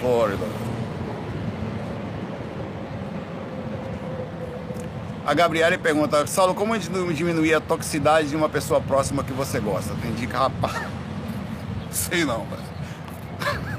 [0.00, 0.46] Flórida.
[5.26, 9.94] A Gabriele pergunta, Saulo, como diminuir a toxicidade de uma pessoa próxima que você gosta?
[10.00, 10.80] Tem dica, rapaz.
[11.90, 13.73] Sei não, velho.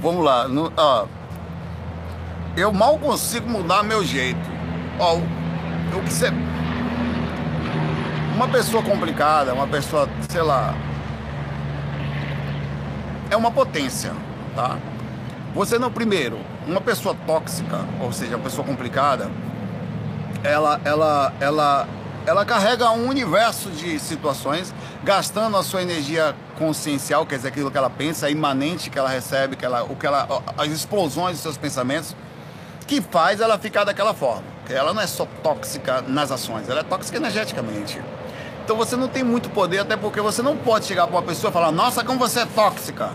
[0.00, 0.46] Vamos lá.
[0.46, 1.06] No, ó,
[2.56, 4.40] eu mal consigo mudar meu jeito.
[4.98, 6.32] Ó, o, o que você.
[8.34, 10.74] Uma pessoa complicada, uma pessoa, sei lá.
[13.30, 14.12] É uma potência,
[14.54, 14.78] tá?
[15.54, 19.30] Você não, primeiro, uma pessoa tóxica, ou seja, uma pessoa complicada,
[20.44, 21.88] ela, ela, ela,
[22.28, 27.78] ela carrega um universo de situações, gastando a sua energia consciencial, quer dizer, aquilo que
[27.78, 31.56] ela pensa, imanente que ela recebe, que ela, o que ela, as explosões dos seus
[31.56, 32.14] pensamentos,
[32.86, 34.44] que faz ela ficar daquela forma.
[34.68, 37.98] Ela não é só tóxica nas ações, ela é tóxica energeticamente.
[38.62, 41.50] Então você não tem muito poder, até porque você não pode chegar para uma pessoa
[41.50, 43.10] e falar, nossa, como você é tóxica.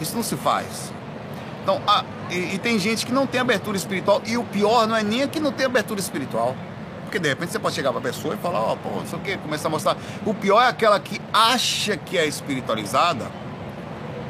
[0.00, 0.92] Isso não se faz.
[1.62, 1.80] Então,
[2.28, 5.28] e, e tem gente que não tem abertura espiritual, e o pior não é nem
[5.28, 6.56] que não tem abertura espiritual.
[7.10, 9.04] Porque de repente você pode chegar para a pessoa e falar, ó, oh, pô, não
[9.04, 9.96] sei o quê, começar a mostrar.
[10.24, 13.26] O pior é aquela que acha que é espiritualizada,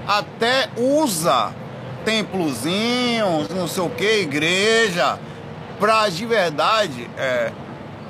[0.09, 1.55] até usa
[2.07, 5.19] templozinhos, não sei o que, igreja,
[5.79, 7.53] para de verdade é,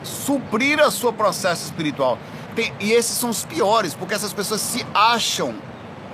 [0.05, 2.17] suprir a seu processo espiritual.
[2.55, 5.53] Tem, e esses são os piores, porque essas pessoas se acham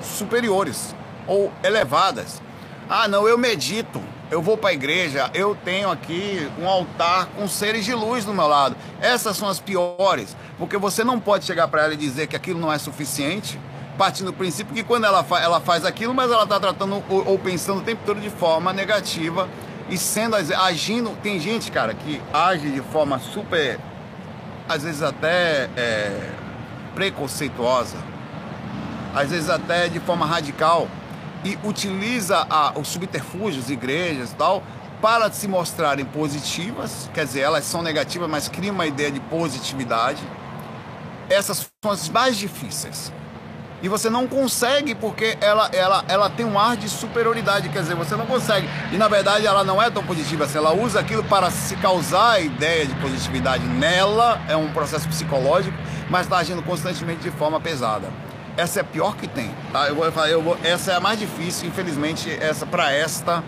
[0.00, 2.40] superiores ou elevadas.
[2.88, 7.46] Ah, não, eu medito eu vou para a igreja, eu tenho aqui um altar com
[7.46, 8.76] seres de luz do meu lado.
[9.00, 12.58] Essas são as piores, porque você não pode chegar para ela e dizer que aquilo
[12.58, 13.58] não é suficiente,
[13.96, 17.28] partindo do princípio que quando ela, fa ela faz aquilo, mas ela está tratando ou,
[17.28, 19.48] ou, pensando o tempo todo de forma negativa
[19.88, 21.16] e sendo agindo.
[21.22, 23.78] Tem gente, cara, que age de forma super,
[24.68, 26.30] às vezes até é,
[26.94, 27.96] preconceituosa
[29.16, 30.86] às vezes até de forma radical,
[31.46, 34.64] e utiliza a, os subterfúgios, igrejas e tal,
[35.00, 40.22] para se mostrarem positivas, quer dizer, elas são negativas, mas criam uma ideia de positividade.
[41.30, 43.12] Essas são as mais difíceis.
[43.82, 47.94] E você não consegue porque ela, ela, ela tem um ar de superioridade, quer dizer,
[47.94, 48.68] você não consegue.
[48.90, 52.32] E na verdade ela não é tão positiva assim, ela usa aquilo para se causar
[52.32, 55.76] a ideia de positividade nela, é um processo psicológico,
[56.10, 58.08] mas está agindo constantemente de forma pesada.
[58.56, 59.88] Essa é a pior que tem, tá?
[59.88, 63.44] Eu vou eu vou, essa é a mais difícil, infelizmente, essa para esta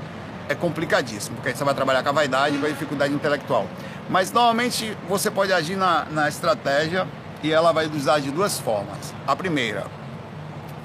[0.49, 3.67] é complicadíssimo, porque você vai trabalhar com a vaidade e com a dificuldade intelectual.
[4.09, 7.07] Mas normalmente você pode agir na, na estratégia
[7.43, 9.15] e ela vai usar de duas formas.
[9.27, 9.87] A primeira,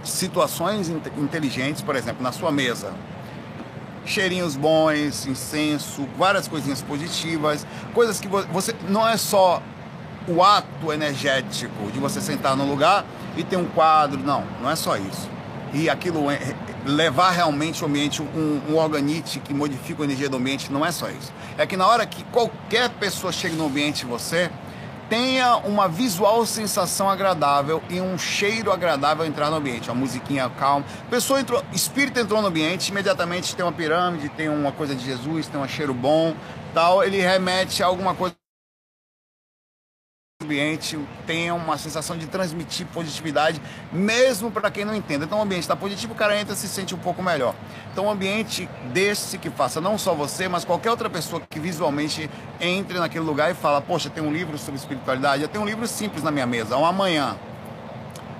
[0.03, 2.93] situações inteligentes, por exemplo, na sua mesa.
[4.05, 8.75] Cheirinhos bons, incenso, várias coisinhas positivas, coisas que você.
[8.89, 9.61] Não é só
[10.27, 13.05] o ato energético de você sentar no lugar
[13.35, 15.29] e ter um quadro, não, não é só isso.
[15.73, 16.39] E aquilo é,
[16.85, 20.91] levar realmente o ambiente, um, um organite que modifica a energia do ambiente, não é
[20.91, 21.33] só isso.
[21.57, 24.51] É que na hora que qualquer pessoa chega no ambiente você,
[25.09, 30.85] tenha uma visual sensação agradável e um cheiro agradável entrar no ambiente, uma musiquinha calma.
[31.09, 35.47] Pessoa entrou, espírito entrou no ambiente, imediatamente tem uma pirâmide, tem uma coisa de Jesus,
[35.47, 36.35] tem um cheiro bom,
[36.73, 38.35] tal, ele remete a alguma coisa
[40.43, 45.25] ambiente tenha uma sensação de transmitir positividade, mesmo para quem não entenda.
[45.25, 47.55] Então, o ambiente está positivo, o cara entra e se sente um pouco melhor.
[47.91, 52.29] Então, um ambiente desse que faça não só você, mas qualquer outra pessoa que visualmente
[52.59, 55.43] entre naquele lugar e fala: Poxa, tem um livro sobre espiritualidade.
[55.43, 57.35] Eu tenho um livro simples na minha mesa, um amanhã.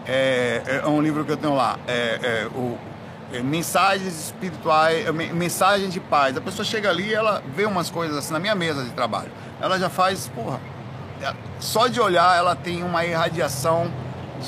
[0.06, 1.80] É, é um livro que eu tenho lá.
[1.88, 2.78] É, é, o,
[3.34, 6.38] é, mensagens espirituais, é, mensagens de paz.
[6.38, 9.32] A pessoa chega ali e ela vê umas coisas assim na minha mesa de trabalho.
[9.60, 10.60] Ela já faz, porra,
[11.60, 13.92] só de olhar ela tem uma irradiação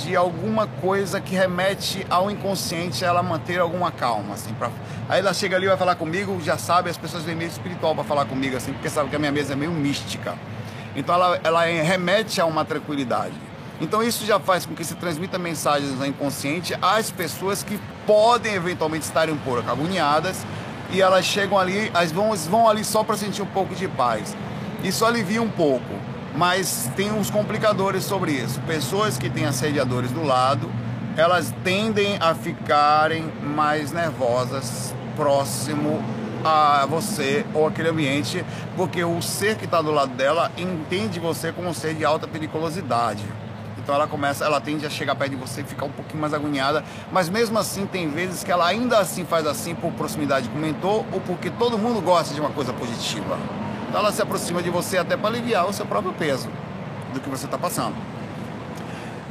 [0.04, 4.70] de alguma coisa que remete ao inconsciente ela manter alguma calma assim pra...
[5.08, 8.04] aí ela chega ali vai falar comigo já sabe as pessoas vêm meio espiritual para
[8.04, 10.36] falar comigo assim porque sabe que a minha mesa é meio mística.
[10.96, 13.34] Então ela, ela remete a uma tranquilidade.
[13.82, 18.54] Então isso já faz com que se transmita mensagens ao inconsciente às pessoas que podem
[18.54, 20.46] eventualmente estarem um pouco agoniadas
[20.92, 24.36] e elas chegam ali, elas vão, vão ali só para sentir um pouco de paz.
[24.82, 25.94] Isso alivia um pouco
[26.36, 28.60] mas tem uns complicadores sobre isso.
[28.62, 30.69] Pessoas que têm assediadores do lado,
[31.17, 36.04] elas tendem a ficarem mais nervosas próximo
[36.43, 38.45] a você ou aquele ambiente,
[38.76, 42.28] porque o ser que está do lado dela entende você como um ser de alta
[42.28, 43.24] periculosidade.
[43.78, 46.34] Então ela começa, ela tende a chegar perto de você e ficar um pouquinho mais
[46.34, 50.58] agoniada, mas mesmo assim tem vezes que ela ainda assim faz assim por proximidade com
[50.58, 53.38] o mentor ou porque todo mundo gosta de uma coisa positiva.
[53.96, 56.50] Então ela se aproxima de você até para aliviar o seu próprio peso
[57.14, 57.96] do que você está passando.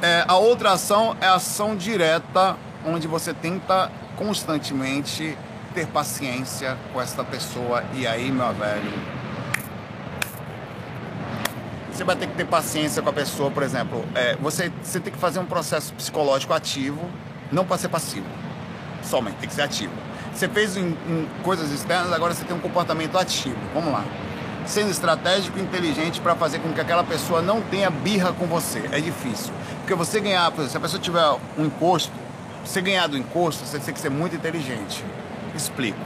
[0.00, 5.36] É, a outra ação é a ação direta, onde você tenta constantemente
[5.74, 7.84] ter paciência com essa pessoa.
[7.92, 8.90] E aí, meu velho,
[11.92, 15.12] você vai ter que ter paciência com a pessoa, por exemplo, é, você, você tem
[15.12, 17.10] que fazer um processo psicológico ativo,
[17.52, 18.26] não para ser passivo,
[19.02, 19.92] somente, tem que ser ativo.
[20.32, 23.58] Você fez em, em coisas externas, agora você tem um comportamento ativo.
[23.74, 24.02] Vamos lá
[24.66, 28.88] sendo estratégico e inteligente para fazer com que aquela pessoa não tenha birra com você.
[28.92, 29.52] É difícil.
[29.80, 31.26] Porque você ganhar, por exemplo, se a pessoa tiver
[31.58, 32.12] um encosto,
[32.64, 35.04] você ganhar do encosto, você tem que ser muito inteligente.
[35.54, 35.98] Explico.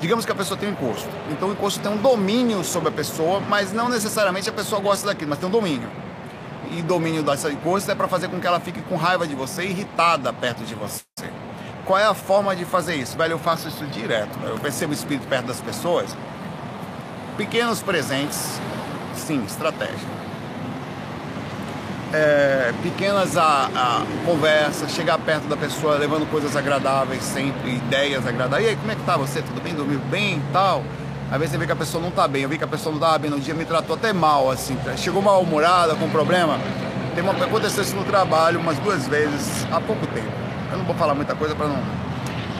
[0.00, 1.08] Digamos que a pessoa tem um encosto.
[1.30, 5.06] Então o encosto tem um domínio sobre a pessoa, mas não necessariamente a pessoa gosta
[5.06, 5.88] daquilo, mas tem um domínio.
[6.70, 9.64] E domínio dessa encosto é para fazer com que ela fique com raiva de você,
[9.64, 11.02] irritada perto de você.
[11.84, 13.16] Qual é a forma de fazer isso?
[13.16, 14.38] Velho, eu faço isso direto.
[14.44, 16.16] Eu percebo o espírito perto das pessoas
[17.42, 18.60] Pequenos presentes,
[19.16, 19.98] sim, estratégia.
[22.12, 28.68] É, pequenas a, a conversas, chegar perto da pessoa levando coisas agradáveis sempre, ideias agradáveis.
[28.68, 29.42] E aí, como é que tá você?
[29.42, 29.74] Tudo bem?
[29.74, 30.84] Dormiu bem tal?
[31.32, 32.44] Às vezes você vê que a pessoa não tá bem.
[32.44, 34.78] Eu vi que a pessoa não tava bem no dia, me tratou até mal, assim.
[34.96, 36.60] Chegou mal-humorada, com problema.
[37.16, 40.30] Tem uma, aconteceu isso no trabalho umas duas vezes há pouco tempo.
[40.70, 41.82] Eu não vou falar muita coisa para não.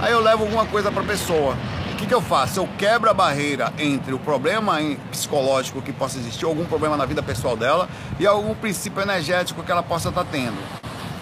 [0.00, 1.56] Aí eu levo alguma coisa pra pessoa
[2.02, 2.58] que, que eu faço?
[2.58, 4.78] Eu quebro a barreira entre o problema
[5.10, 7.88] psicológico que possa existir, algum problema na vida pessoal dela,
[8.18, 10.56] e algum princípio energético que ela possa estar tendo.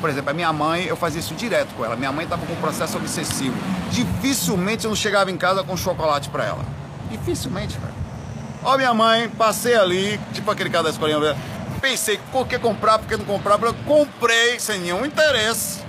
[0.01, 1.97] Por exemplo, a minha mãe, eu fazia isso direto com ela.
[1.97, 3.55] Minha mãe estava com um processo obsessivo.
[3.91, 6.65] Dificilmente eu não chegava em casa com chocolate para ela.
[7.11, 7.93] Dificilmente, velho.
[8.65, 11.37] Ó, minha mãe, passei ali, tipo aquele cara da escolinha,
[11.83, 13.61] pensei, por que comprar, por que não comprar?
[13.63, 15.83] Eu comprei sem nenhum interesse.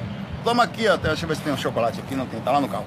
[0.43, 0.97] Toma aqui, ó.
[0.97, 2.85] Deixa eu ver se tem um chocolate aqui, não tem, tá lá no carro.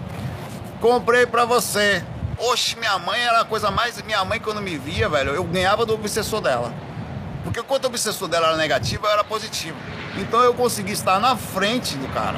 [0.84, 2.04] Comprei pra você.
[2.36, 4.02] Oxe, minha mãe era a coisa mais.
[4.02, 6.74] Minha mãe, quando me via, velho, eu ganhava do obsessor dela.
[7.42, 9.78] Porque quando o obsessor dela era negativo, eu era positivo.
[10.18, 12.36] Então eu consegui estar na frente do cara.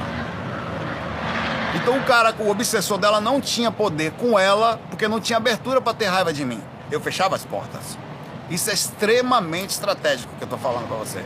[1.74, 5.80] Então o cara, o obsessor dela não tinha poder com ela, porque não tinha abertura
[5.80, 6.62] para ter raiva de mim.
[6.88, 7.98] Eu fechava as portas.
[8.48, 11.20] Isso é extremamente estratégico que eu tô falando para você.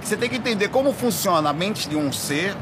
[0.00, 2.56] Você tem que entender como funciona a mente de um ser.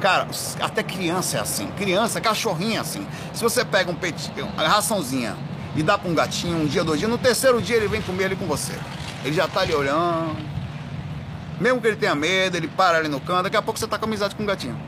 [0.00, 0.26] Cara,
[0.60, 1.66] até criança é assim.
[1.76, 3.06] Criança, cachorrinha é assim.
[3.32, 5.36] Se você pega um petit, uma raçãozinha
[5.74, 8.26] e dá para um gatinho um dia, dois dias, no terceiro dia ele vem comer
[8.26, 8.72] ali com você.
[9.24, 10.36] Ele já tá ali olhando.
[11.60, 13.98] Mesmo que ele tenha medo, ele para ali no canto, daqui a pouco você tá
[13.98, 14.78] com amizade com o gatinho.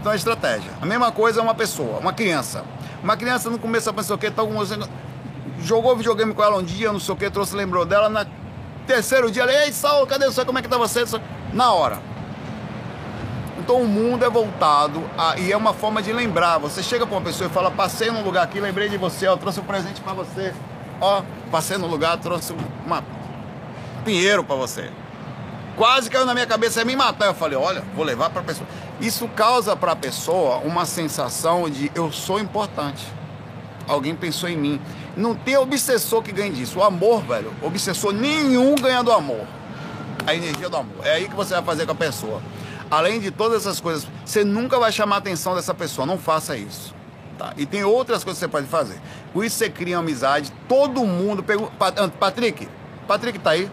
[0.00, 0.70] Então é estratégia.
[0.80, 2.64] A mesma coisa é uma pessoa, uma criança.
[3.02, 4.56] Uma criança no começo ela pensou que tá algum
[5.62, 8.26] jogou videogame com ela um dia, não sei o que, trouxe, lembrou dela, na
[8.86, 10.44] terceiro dia, ela, ei, Saulo, cadê você?
[10.44, 11.04] Como é que tá você?
[11.52, 12.09] Na hora.
[13.70, 16.58] Então o mundo é voltado a, e é uma forma de lembrar.
[16.58, 19.36] Você chega para uma pessoa e fala, passei num lugar aqui, lembrei de você, ó,
[19.36, 20.52] trouxe um presente para você.
[21.00, 22.52] Ó, passei no lugar, trouxe
[22.84, 23.04] uma
[24.04, 24.90] pinheiro para você.
[25.76, 27.26] Quase caiu na minha cabeça, ia me matar.
[27.26, 28.68] Eu falei, olha, vou levar para a pessoa.
[29.00, 33.06] Isso causa para a pessoa uma sensação de eu sou importante.
[33.86, 34.80] Alguém pensou em mim.
[35.16, 36.80] Não tem obsessor que ganhe disso.
[36.80, 39.46] O amor, velho, obsessor nenhum ganha do amor.
[40.26, 41.06] A energia do amor.
[41.06, 42.42] É aí que você vai fazer com a pessoa.
[42.90, 46.06] Além de todas essas coisas, você nunca vai chamar a atenção dessa pessoa.
[46.06, 46.94] Não faça isso.
[47.38, 47.54] Tá?
[47.56, 49.00] E tem outras coisas que você pode fazer.
[49.32, 50.52] Com isso você cria amizade.
[50.68, 51.42] Todo mundo.
[51.42, 51.72] Pergunta...
[52.18, 52.68] Patrick,
[53.06, 53.70] Patrick tá aí?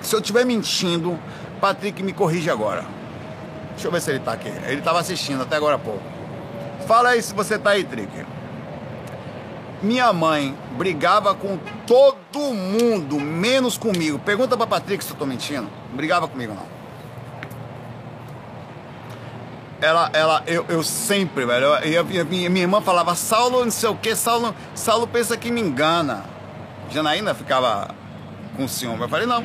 [0.00, 1.18] Se eu estiver mentindo,
[1.60, 2.84] Patrick me corrige agora.
[3.70, 4.48] Deixa eu ver se ele tá aqui.
[4.48, 6.02] Ele estava assistindo até agora há pouco.
[6.86, 8.10] Fala aí se você tá aí, Trick.
[9.80, 14.18] Minha mãe brigava com todo mundo, menos comigo.
[14.18, 15.68] Pergunta pra Patrick se eu tô mentindo.
[15.88, 16.81] Não brigava comigo, não.
[19.82, 21.66] Ela, ela, eu, eu sempre, velho.
[21.82, 25.60] Eu, eu, minha, irmã falava, Saulo, não sei o que, Saulo, Saulo pensa que me
[25.60, 26.24] engana.
[26.88, 27.88] Janaína ficava
[28.56, 29.02] com ciúme.
[29.02, 29.42] Eu falei, não.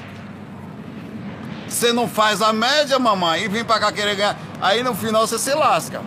[1.67, 4.38] Você não faz a média, mamãe, e vem pra cá querer ganhar.
[4.62, 6.02] Aí no final você se lasca.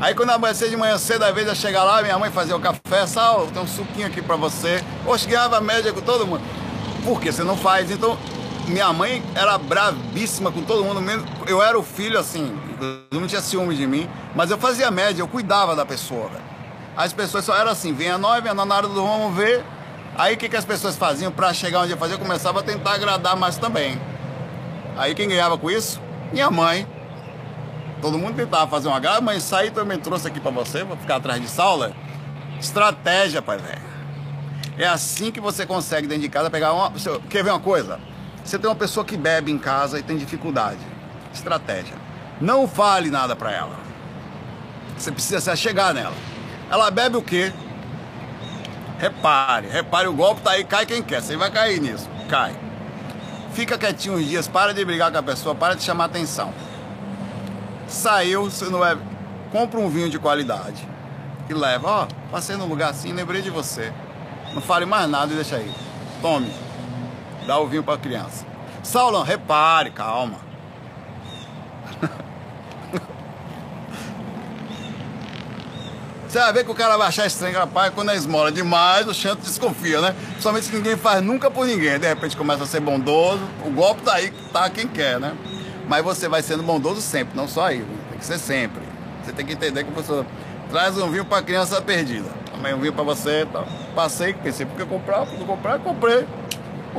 [0.00, 2.60] Aí quando amanhecer de manhã cedo, às vezes eu chegar lá, minha mãe fazia o
[2.60, 4.82] café, sal, tem um suquinho aqui pra você.
[5.06, 6.42] Oxe, ganhava média com todo mundo.
[7.04, 7.90] Por que você não faz?
[7.90, 8.18] Então,
[8.66, 11.26] minha mãe era bravíssima com todo mundo, mesmo.
[11.46, 12.56] Eu era o filho, assim,
[13.10, 16.44] eu não tinha ciúme de mim, mas eu fazia média, eu cuidava da pessoa, velho.
[16.96, 19.64] As pessoas só eram assim, vem a nós, vem a na hora do vamos ver.
[20.16, 22.14] Aí o que, que as pessoas faziam para chegar onde ia fazer?
[22.14, 24.00] Eu começava a tentar agradar mais também.
[24.96, 26.00] Aí quem ganhava com isso?
[26.32, 26.86] Minha mãe.
[28.00, 30.96] Todo mundo tentava fazer uma graça, mas isso aí também trouxe aqui para você, para
[30.96, 31.92] ficar atrás de saula.
[32.58, 33.82] Estratégia, pai velho.
[34.78, 36.92] É assim que você consegue dentro de casa pegar uma.
[37.28, 38.00] Quer ver uma coisa?
[38.46, 40.78] Você tem uma pessoa que bebe em casa e tem dificuldade.
[41.34, 41.96] Estratégia.
[42.40, 43.76] Não fale nada para ela.
[44.96, 46.14] Você precisa se nela.
[46.70, 47.52] Ela bebe o quê?
[48.98, 51.20] Repare, repare, o golpe tá aí, cai quem quer.
[51.20, 52.08] Você vai cair nisso.
[52.28, 52.56] Cai.
[53.52, 56.54] Fica quietinho uns dias, para de brigar com a pessoa, para de chamar atenção.
[57.88, 58.96] Saiu, você não é.
[59.50, 60.86] Compra um vinho de qualidade.
[61.48, 63.92] E leva, ó, passei num lugar assim, lembrei de você.
[64.54, 65.72] Não fale mais nada e deixa aí.
[66.22, 66.65] Tome.
[67.46, 68.44] Dá o vinho pra criança.
[68.82, 70.38] Saulo, repare, calma.
[76.28, 79.14] Você vai ver que o cara vai achar estranho, rapaz, quando é esmola demais, o
[79.14, 80.14] chanto desconfia, né?
[80.40, 81.98] Somente que ninguém faz nunca por ninguém.
[82.00, 85.36] De repente começa a ser bondoso, o golpe tá aí, tá quem quer, né?
[85.88, 88.82] Mas você vai sendo bondoso sempre, não só aí, tem que ser sempre.
[89.24, 90.26] Você tem que entender que a pessoa
[90.68, 92.28] traz um vinho pra criança perdida.
[92.52, 93.66] Também um vinho pra você e tal.
[93.94, 96.26] Passei, pensei, porque comprar, porque comprar, comprei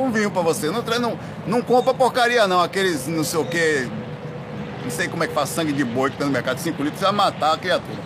[0.01, 0.69] um vinho pra você.
[0.69, 3.89] Não, não, não compra porcaria não, aqueles não sei o que,
[4.83, 6.99] não sei como é que faz sangue de boi que tá no mercado, 5 litros,
[6.99, 7.99] você vai matar a criatura.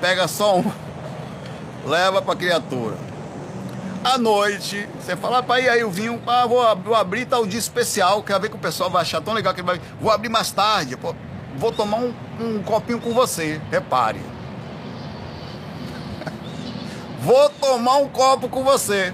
[0.00, 0.72] Pega só um,
[1.84, 2.96] leva pra criatura.
[4.04, 8.22] À noite, você fala, pai, aí o vinho, ah, vou, vou abrir tal dia especial,
[8.22, 9.80] quer ver que o pessoal vai achar tão legal que ele vai.
[10.00, 11.14] Vou abrir mais tarde, pô,
[11.56, 14.20] vou tomar um, um copinho com você, repare.
[17.20, 19.12] vou tomar um copo com você.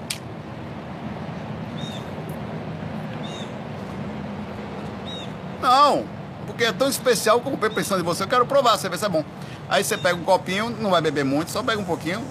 [5.64, 6.04] Não,
[6.46, 9.08] porque é tão especial como pensando em você, eu quero provar, você vê se é
[9.08, 9.24] bom.
[9.66, 12.22] Aí você pega um copinho, não vai beber muito, só pega um pouquinho.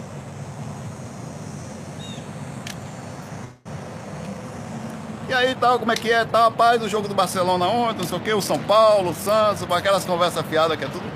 [5.27, 6.23] E aí tal, como é que é?
[6.25, 9.15] Tá, rapaz, o jogo do Barcelona ontem, não sei o que, o São Paulo, o
[9.15, 11.11] Santos, aquelas conversas fiadas que é tudo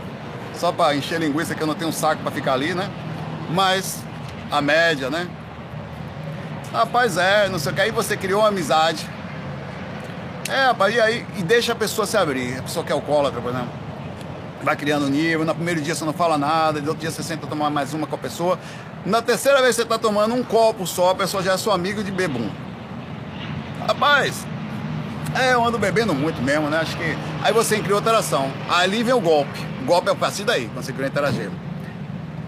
[0.55, 2.89] só para encher linguiça que eu não tenho um saco para ficar ali, né?
[3.51, 3.99] Mas
[4.49, 5.29] a média, né?
[6.73, 7.81] Rapaz, é, não sei o que.
[7.81, 9.07] Aí você criou uma amizade.
[10.49, 12.59] É, rapaz, e aí e deixa a pessoa se abrir.
[12.59, 13.87] A pessoa que é alcoólatra, por exemplo
[14.67, 15.45] vai criando nível.
[15.45, 18.05] No primeiro dia você não fala nada, no outro dia você senta tomar mais uma
[18.05, 18.59] com a pessoa.
[19.05, 22.03] Na terceira vez você está tomando um copo só, a pessoa já é seu amigo
[22.03, 22.49] de bebum.
[23.87, 24.45] Rapaz,
[25.33, 26.79] é, eu ando bebendo muito mesmo, né?
[26.79, 27.17] Acho que.
[27.41, 28.51] Aí você cria outra ação.
[28.69, 29.59] Ali vem o golpe.
[29.81, 31.49] O golpe é o partir daí, quando você cria interagir.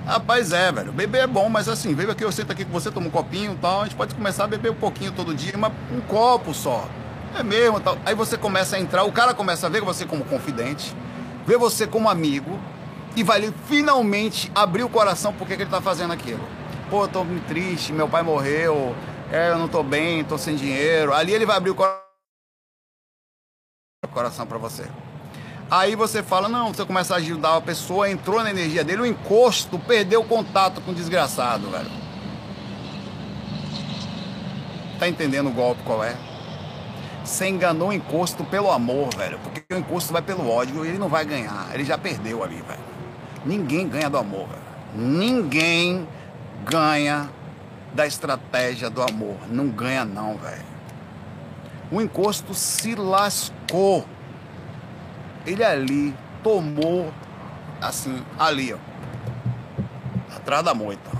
[0.05, 0.91] Rapaz, é, velho.
[0.91, 3.53] Beber é bom, mas assim, veio aqui, eu sento aqui com você, toma um copinho
[3.53, 3.81] e tal.
[3.81, 6.89] A gente pode começar a beber um pouquinho todo dia, mas um copo só.
[7.37, 7.97] É mesmo, tal.
[8.05, 10.95] Aí você começa a entrar, o cara começa a ver você como confidente,
[11.45, 12.59] ver você como amigo,
[13.15, 16.43] e vai finalmente abrir o coração porque que ele tá fazendo aquilo.
[16.89, 18.95] Pô, eu tô triste, meu pai morreu,
[19.31, 21.13] é, eu não tô bem, tô sem dinheiro.
[21.13, 21.75] Ali ele vai abrir o
[24.11, 24.87] coração para você.
[25.69, 29.05] Aí você fala, não, você começa a ajudar a pessoa, entrou na energia dele, o
[29.05, 31.91] encosto, perdeu o contato com o desgraçado, velho.
[34.97, 36.15] Tá entendendo o golpe qual é?
[37.29, 39.39] Você enganou o encosto pelo amor, velho.
[39.39, 41.69] Porque o encosto vai pelo ódio e ele não vai ganhar.
[41.71, 42.79] Ele já perdeu ali, velho.
[43.45, 44.61] Ninguém ganha do amor, velho.
[44.95, 46.07] Ninguém
[46.65, 47.29] ganha
[47.93, 49.37] da estratégia do amor.
[49.47, 50.65] Não ganha não, velho.
[51.91, 54.03] O encosto se lascou.
[55.45, 57.13] Ele ali tomou
[57.79, 60.35] assim, ali, ó.
[60.35, 61.11] Atrás da moita.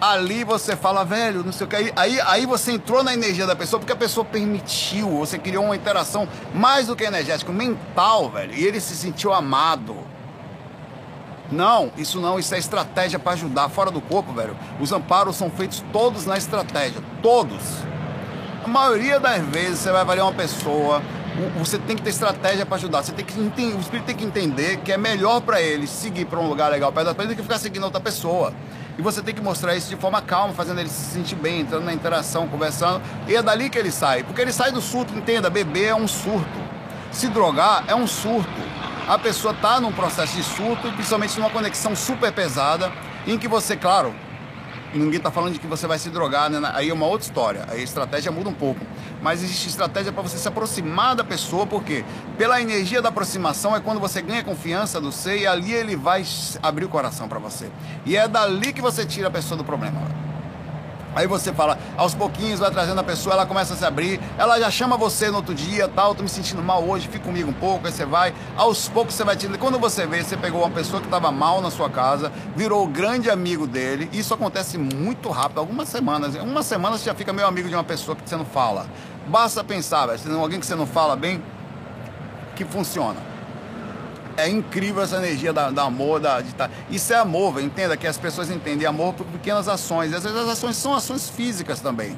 [0.00, 1.92] Ali você fala, velho, não sei o que.
[1.96, 5.76] Aí, aí, você entrou na energia da pessoa porque a pessoa permitiu, você criou uma
[5.76, 8.54] interação mais do que energética, mental, velho.
[8.54, 9.96] E ele se sentiu amado.
[11.50, 13.68] Não, isso não, isso é estratégia para ajudar.
[13.68, 14.56] Fora do corpo, velho.
[14.80, 17.02] Os amparos são feitos todos na estratégia.
[17.22, 17.62] Todos.
[18.64, 21.00] A maioria das vezes você vai avaliar uma pessoa,
[21.56, 23.02] você tem que ter estratégia para ajudar.
[23.02, 26.40] Você tem que o espírito tem que entender que é melhor para ele seguir para
[26.40, 28.52] um lugar legal perto da pessoa do que ficar seguindo outra pessoa.
[28.98, 31.84] E você tem que mostrar isso de forma calma, fazendo ele se sentir bem, entrando
[31.84, 33.02] na interação, conversando.
[33.28, 34.22] E é dali que ele sai.
[34.22, 36.66] Porque ele sai do surto, entenda, beber é um surto.
[37.12, 38.76] Se drogar é um surto
[39.06, 42.92] a pessoa está num processo de surto, principalmente numa conexão super pesada,
[43.24, 44.12] em que você, claro,
[44.96, 46.60] ninguém está falando de que você vai se drogar, né?
[46.74, 48.80] aí é uma outra história, aí a estratégia muda um pouco.
[49.22, 52.04] Mas existe estratégia para você se aproximar da pessoa, porque
[52.36, 56.24] pela energia da aproximação é quando você ganha confiança do ser e ali ele vai
[56.62, 57.70] abrir o coração para você.
[58.04, 60.25] E é dali que você tira a pessoa do problema.
[61.16, 64.60] Aí você fala, aos pouquinhos vai trazendo a pessoa, ela começa a se abrir, ela
[64.60, 67.54] já chama você no outro dia, tal, tô me sentindo mal hoje, fica comigo um
[67.54, 69.48] pouco, aí você vai, aos poucos você vai te.
[69.56, 72.86] Quando você vê, você pegou uma pessoa que estava mal na sua casa, virou o
[72.86, 76.34] grande amigo dele, isso acontece muito rápido, algumas semanas.
[76.34, 78.86] Uma semana você já fica meio amigo de uma pessoa que você não fala.
[79.26, 81.42] Basta pensar, velho, alguém que você não fala bem,
[82.54, 83.35] que funciona
[84.36, 86.70] é incrível essa energia da, da amor, da, de tá.
[86.90, 87.66] Isso é amor, véio.
[87.66, 90.12] entenda que as pessoas entendem amor por pequenas ações.
[90.12, 92.16] Às vezes as ações são ações físicas também.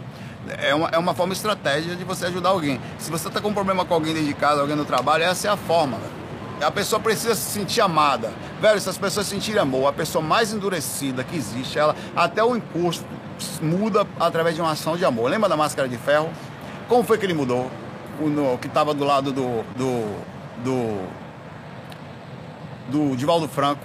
[0.59, 2.81] É uma, é uma forma estratégia de você ajudar alguém.
[2.99, 5.49] Se você está com um problema com alguém dentro de casa, alguém no trabalho, essa
[5.49, 5.99] é a forma.
[5.99, 6.67] Véio.
[6.67, 8.33] A pessoa precisa se sentir amada.
[8.61, 12.57] Velho, se as pessoas sentirem amor, a pessoa mais endurecida que existe, ela até o
[12.57, 13.07] imposto
[13.63, 15.31] muda através de uma ação de amor.
[15.31, 16.31] Lembra da máscara de ferro?
[16.89, 17.71] Como foi que ele mudou?
[18.21, 20.17] O no, que estava do lado do, do,
[20.65, 21.28] do
[22.89, 23.83] do Divaldo Franco,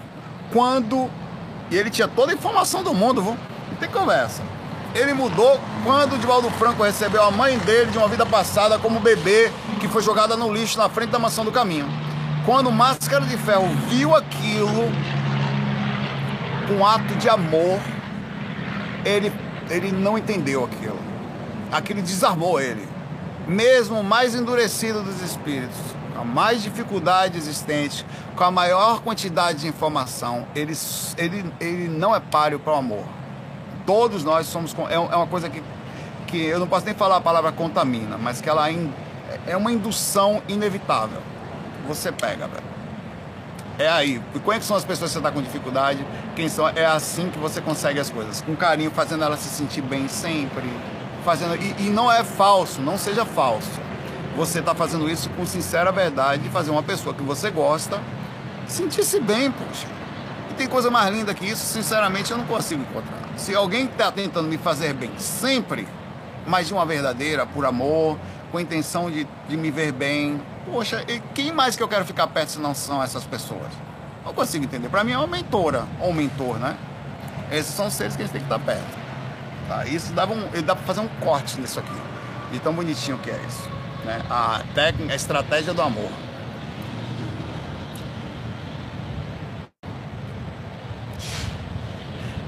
[0.52, 1.10] quando
[1.72, 3.38] ele tinha toda a informação do mundo, viu?
[3.70, 4.42] não tem conversa.
[4.94, 9.00] Ele mudou quando o Divaldo Franco recebeu a mãe dele de uma vida passada como
[9.00, 11.88] bebê que foi jogada no lixo na frente da mansão do caminho.
[12.46, 14.92] Quando Máscara de Ferro viu aquilo
[16.68, 17.80] com um ato de amor,
[19.04, 19.32] ele,
[19.70, 21.00] ele não entendeu aquilo.
[21.72, 22.88] Aquilo desarmou ele.
[23.48, 25.78] Mesmo mais endurecido dos espíritos,
[26.18, 28.06] a mais dificuldade existente,
[28.36, 30.74] com a maior quantidade de informação, ele,
[31.18, 33.04] ele, ele não é páreo para o amor.
[33.86, 34.76] Todos nós somos.
[34.90, 35.62] É, é uma coisa que,
[36.28, 38.70] que eu não posso nem falar a palavra contamina, mas que ela
[39.48, 41.22] é uma indução inevitável.
[41.88, 42.74] Você pega, velho.
[43.78, 44.22] É aí.
[44.34, 46.06] E é são as pessoas que você está com dificuldade?
[46.36, 46.70] Quem são?
[46.70, 48.42] É assim que você consegue as coisas.
[48.42, 50.72] Com carinho, fazendo ela se sentir bem sempre.
[51.26, 53.83] Fazendo, e, e não é falso, não seja falso
[54.36, 58.00] você está fazendo isso com sincera verdade de fazer uma pessoa que você gosta
[58.68, 59.88] sentir-se bem, poxa.
[60.50, 63.20] E tem coisa mais linda que isso, sinceramente, eu não consigo encontrar.
[63.38, 65.88] Se alguém está tentando me fazer bem sempre,
[66.46, 68.18] mas de uma verdadeira, por amor,
[68.52, 72.06] com a intenção de, de me ver bem, poxa, e quem mais que eu quero
[72.06, 73.72] ficar perto se não são essas pessoas?
[74.26, 74.90] Não consigo entender.
[74.90, 76.78] Para mim é uma mentora, ou um mentor, né?
[77.52, 78.98] Esses são os seres que a gente tem que estar perto.
[79.68, 79.86] Tá?
[79.86, 81.94] Isso dá, um, dá para fazer um corte nisso aqui.
[82.52, 83.70] De tão bonitinho que é isso.
[84.06, 84.22] Né?
[84.30, 86.10] A técnica, a estratégia do amor.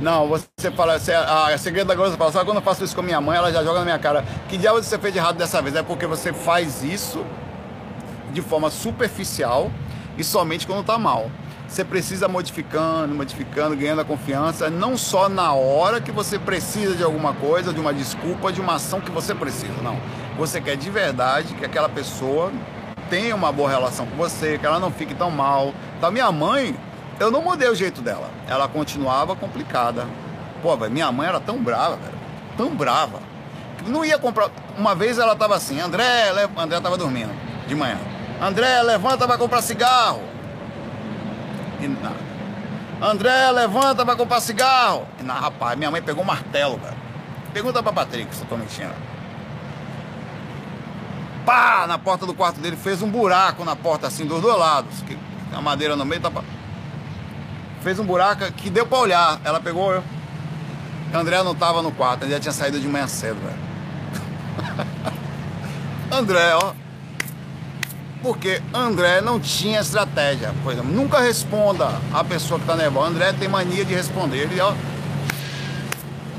[0.02, 3.02] Não, você fala, você, a segredo da grossa fala, só quando eu faço isso com
[3.02, 4.26] minha mãe, ela já joga na minha cara.
[4.50, 5.76] Que diabo você fez de errado dessa vez?
[5.76, 7.26] É porque você faz isso
[8.34, 9.72] de forma superficial
[10.18, 11.32] e somente quando tá mal.
[11.68, 17.04] Você precisa modificando, modificando, ganhando a confiança, não só na hora que você precisa de
[17.04, 20.00] alguma coisa, de uma desculpa, de uma ação que você precisa, não.
[20.38, 22.52] Você quer de verdade que aquela pessoa
[23.10, 25.74] tenha uma boa relação com você, que ela não fique tão mal.
[25.98, 26.76] Então, minha mãe,
[27.20, 28.30] eu não mudei o jeito dela.
[28.48, 30.06] Ela continuava complicada.
[30.62, 32.18] Pô, minha mãe era tão brava, velho.
[32.58, 33.20] Tão brava.
[33.88, 34.50] Não ia comprar.
[34.78, 36.32] Uma vez ela tava assim, André.
[36.58, 37.32] André tava dormindo
[37.68, 37.98] de manhã.
[38.42, 40.22] André, levanta pra comprar cigarro.
[41.80, 42.26] E nada.
[43.02, 45.08] André, levanta pra comprar cigarro.
[45.20, 46.98] E na rapaz, minha mãe pegou um martelo, velho.
[47.54, 49.15] Pergunta pra Patrick se eu tô mentindo.
[51.46, 51.86] Pá!
[51.88, 55.02] Na porta do quarto dele, fez um buraco na porta assim, dos dois lados.
[55.02, 55.18] Que
[55.54, 56.32] a madeira no meio tá.
[57.82, 59.40] Fez um buraco que deu pra olhar.
[59.44, 60.04] Ela pegou eu.
[61.14, 63.66] André não tava no quarto, ele já tinha saído de manhã cedo, velho.
[66.12, 66.74] André, ó.
[68.22, 70.54] Porque André não tinha estratégia.
[70.64, 73.10] Por nunca responda a pessoa que tá nervosa.
[73.10, 74.40] André tem mania de responder.
[74.40, 74.74] Ele, ó.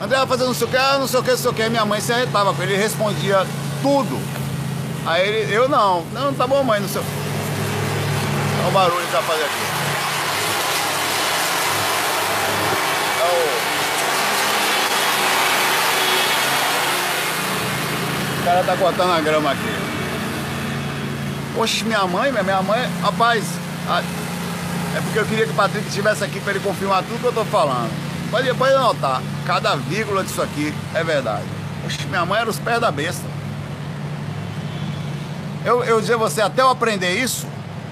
[0.00, 1.54] André vai fazer não sei o que, ah, não sei o que, não sei o
[1.54, 1.68] que.
[1.68, 3.46] Minha mãe se arretava com ele, ele respondia
[3.80, 4.20] tudo.
[5.06, 6.04] Aí ele, eu não.
[6.12, 7.00] Não, tá bom, mãe, não sei.
[8.60, 9.54] Olha o barulho que vai fazer aqui.
[13.20, 13.24] É
[18.42, 18.44] o...
[18.44, 19.76] cara tá cortando a grama aqui.
[21.56, 23.44] Oxe, minha mãe, minha mãe, rapaz,
[23.88, 24.00] a...
[24.96, 27.32] é porque eu queria que o Patrick estivesse aqui para ele confirmar tudo que eu
[27.32, 27.90] tô falando.
[28.30, 31.44] Pode, pode anotar, cada vírgula disso aqui é verdade.
[31.86, 33.24] Oxe, minha mãe era os pés da besta.
[35.66, 37.44] Eu, eu dizer você, até eu aprender isso,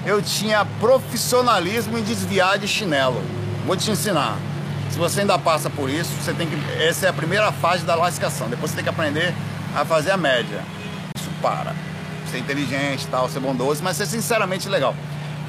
[0.07, 3.21] eu tinha profissionalismo em desviar de chinelo.
[3.67, 4.39] Vou te ensinar.
[4.91, 6.55] Se você ainda passa por isso, você tem que.
[6.81, 8.49] Essa é a primeira fase da lascação.
[8.49, 9.35] Depois você tem que aprender
[9.75, 10.61] a fazer a média.
[11.19, 11.75] Isso para
[12.31, 14.95] ser inteligente tal, ser bondoso, mas ser sinceramente legal.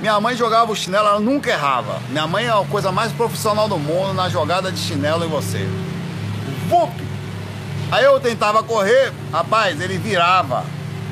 [0.02, 2.02] Minha mãe jogava o chinelo, ela nunca errava.
[2.10, 5.70] Minha mãe é a coisa mais profissional do mundo na jogada de chinelo em você.
[6.70, 6.92] Vup!
[7.92, 10.66] Aí eu tentava correr, rapaz, ele virava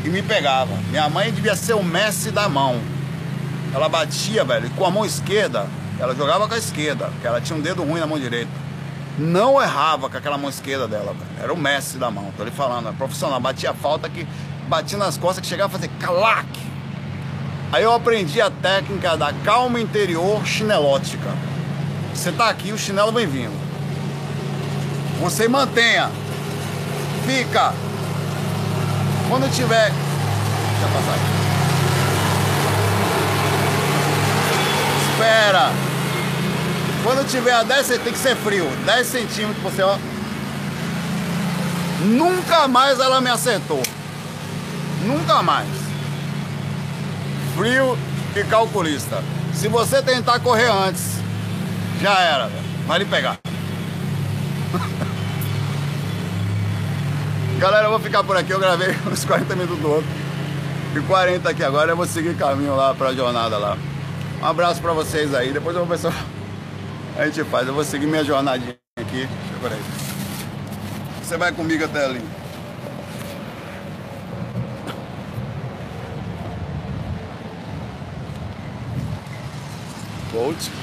[0.04, 0.76] e me pegava.
[0.90, 2.80] Minha mãe devia ser o Messi da mão.
[3.74, 5.68] Ela batia, velho, com a mão esquerda,
[6.00, 8.52] ela jogava com a esquerda, porque ela tinha um dedo ruim na mão direita.
[9.18, 11.44] Não errava com aquela mão esquerda dela, velho.
[11.44, 13.40] Era o Messi da mão, tô lhe falando, é profissional.
[13.40, 14.28] Batia falta que
[14.68, 16.48] bati nas costas que chegava a fazer calac.
[17.72, 21.30] Aí eu aprendi a técnica da calma interior chinelótica.
[22.14, 23.60] Você tá aqui, o chinelo vem vindo.
[25.20, 26.12] Você mantenha.
[27.26, 27.74] Fica.
[29.34, 29.90] Quando tiver.
[29.90, 31.26] Deixa passar aqui.
[35.10, 35.72] Espera.
[37.04, 38.70] Quando tiver a 10, tem que ser frio.
[38.86, 39.98] 10 centímetros, você ó.
[42.02, 43.82] Nunca mais ela me acertou.
[45.02, 45.68] Nunca mais.
[47.58, 47.98] Frio
[48.36, 49.24] e calculista.
[49.52, 51.14] Se você tentar correr antes,
[52.00, 52.52] já era,
[52.86, 53.40] vai lhe pegar.
[57.64, 58.52] Galera, eu vou ficar por aqui.
[58.52, 60.10] Eu gravei uns 40 minutos do outro.
[60.94, 61.94] E 40 aqui agora.
[61.94, 63.78] Eu vou seguir caminho lá pra jornada lá.
[64.42, 65.54] Um abraço pra vocês aí.
[65.54, 66.08] Depois eu vou se
[67.18, 67.66] a gente faz.
[67.66, 69.30] Eu vou seguir minha jornadinha aqui.
[69.30, 69.30] Deixa
[69.62, 69.82] eu aí.
[71.24, 72.22] Você vai comigo até ali.
[80.34, 80.83] Volt.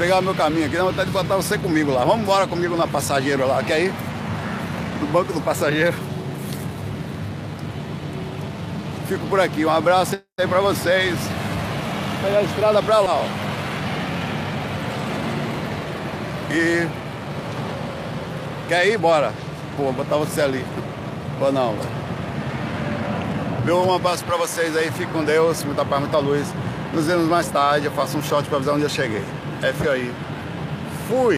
[0.00, 2.06] Pegar meu caminho aqui, dá vontade de botar você comigo lá.
[2.06, 3.92] Vamos embora comigo na passageiro lá, quer ir?
[4.98, 5.94] No banco do passageiro.
[9.06, 9.62] Fico por aqui.
[9.66, 11.18] Um abraço aí pra vocês.
[12.24, 13.26] Pegar a estrada pra lá, ó.
[16.50, 16.88] E.
[18.68, 18.96] Quer ir?
[18.96, 19.34] Bora.
[19.76, 20.64] Pô, botar você ali.
[21.38, 21.76] Ou não,
[23.66, 26.48] Meu um abraço pra vocês aí, fique com Deus, muita paz, muita luz.
[26.94, 29.39] Nos vemos mais tarde, eu faço um shot pra avisar onde eu cheguei.
[29.62, 30.12] F aí.
[31.08, 31.28] Fui!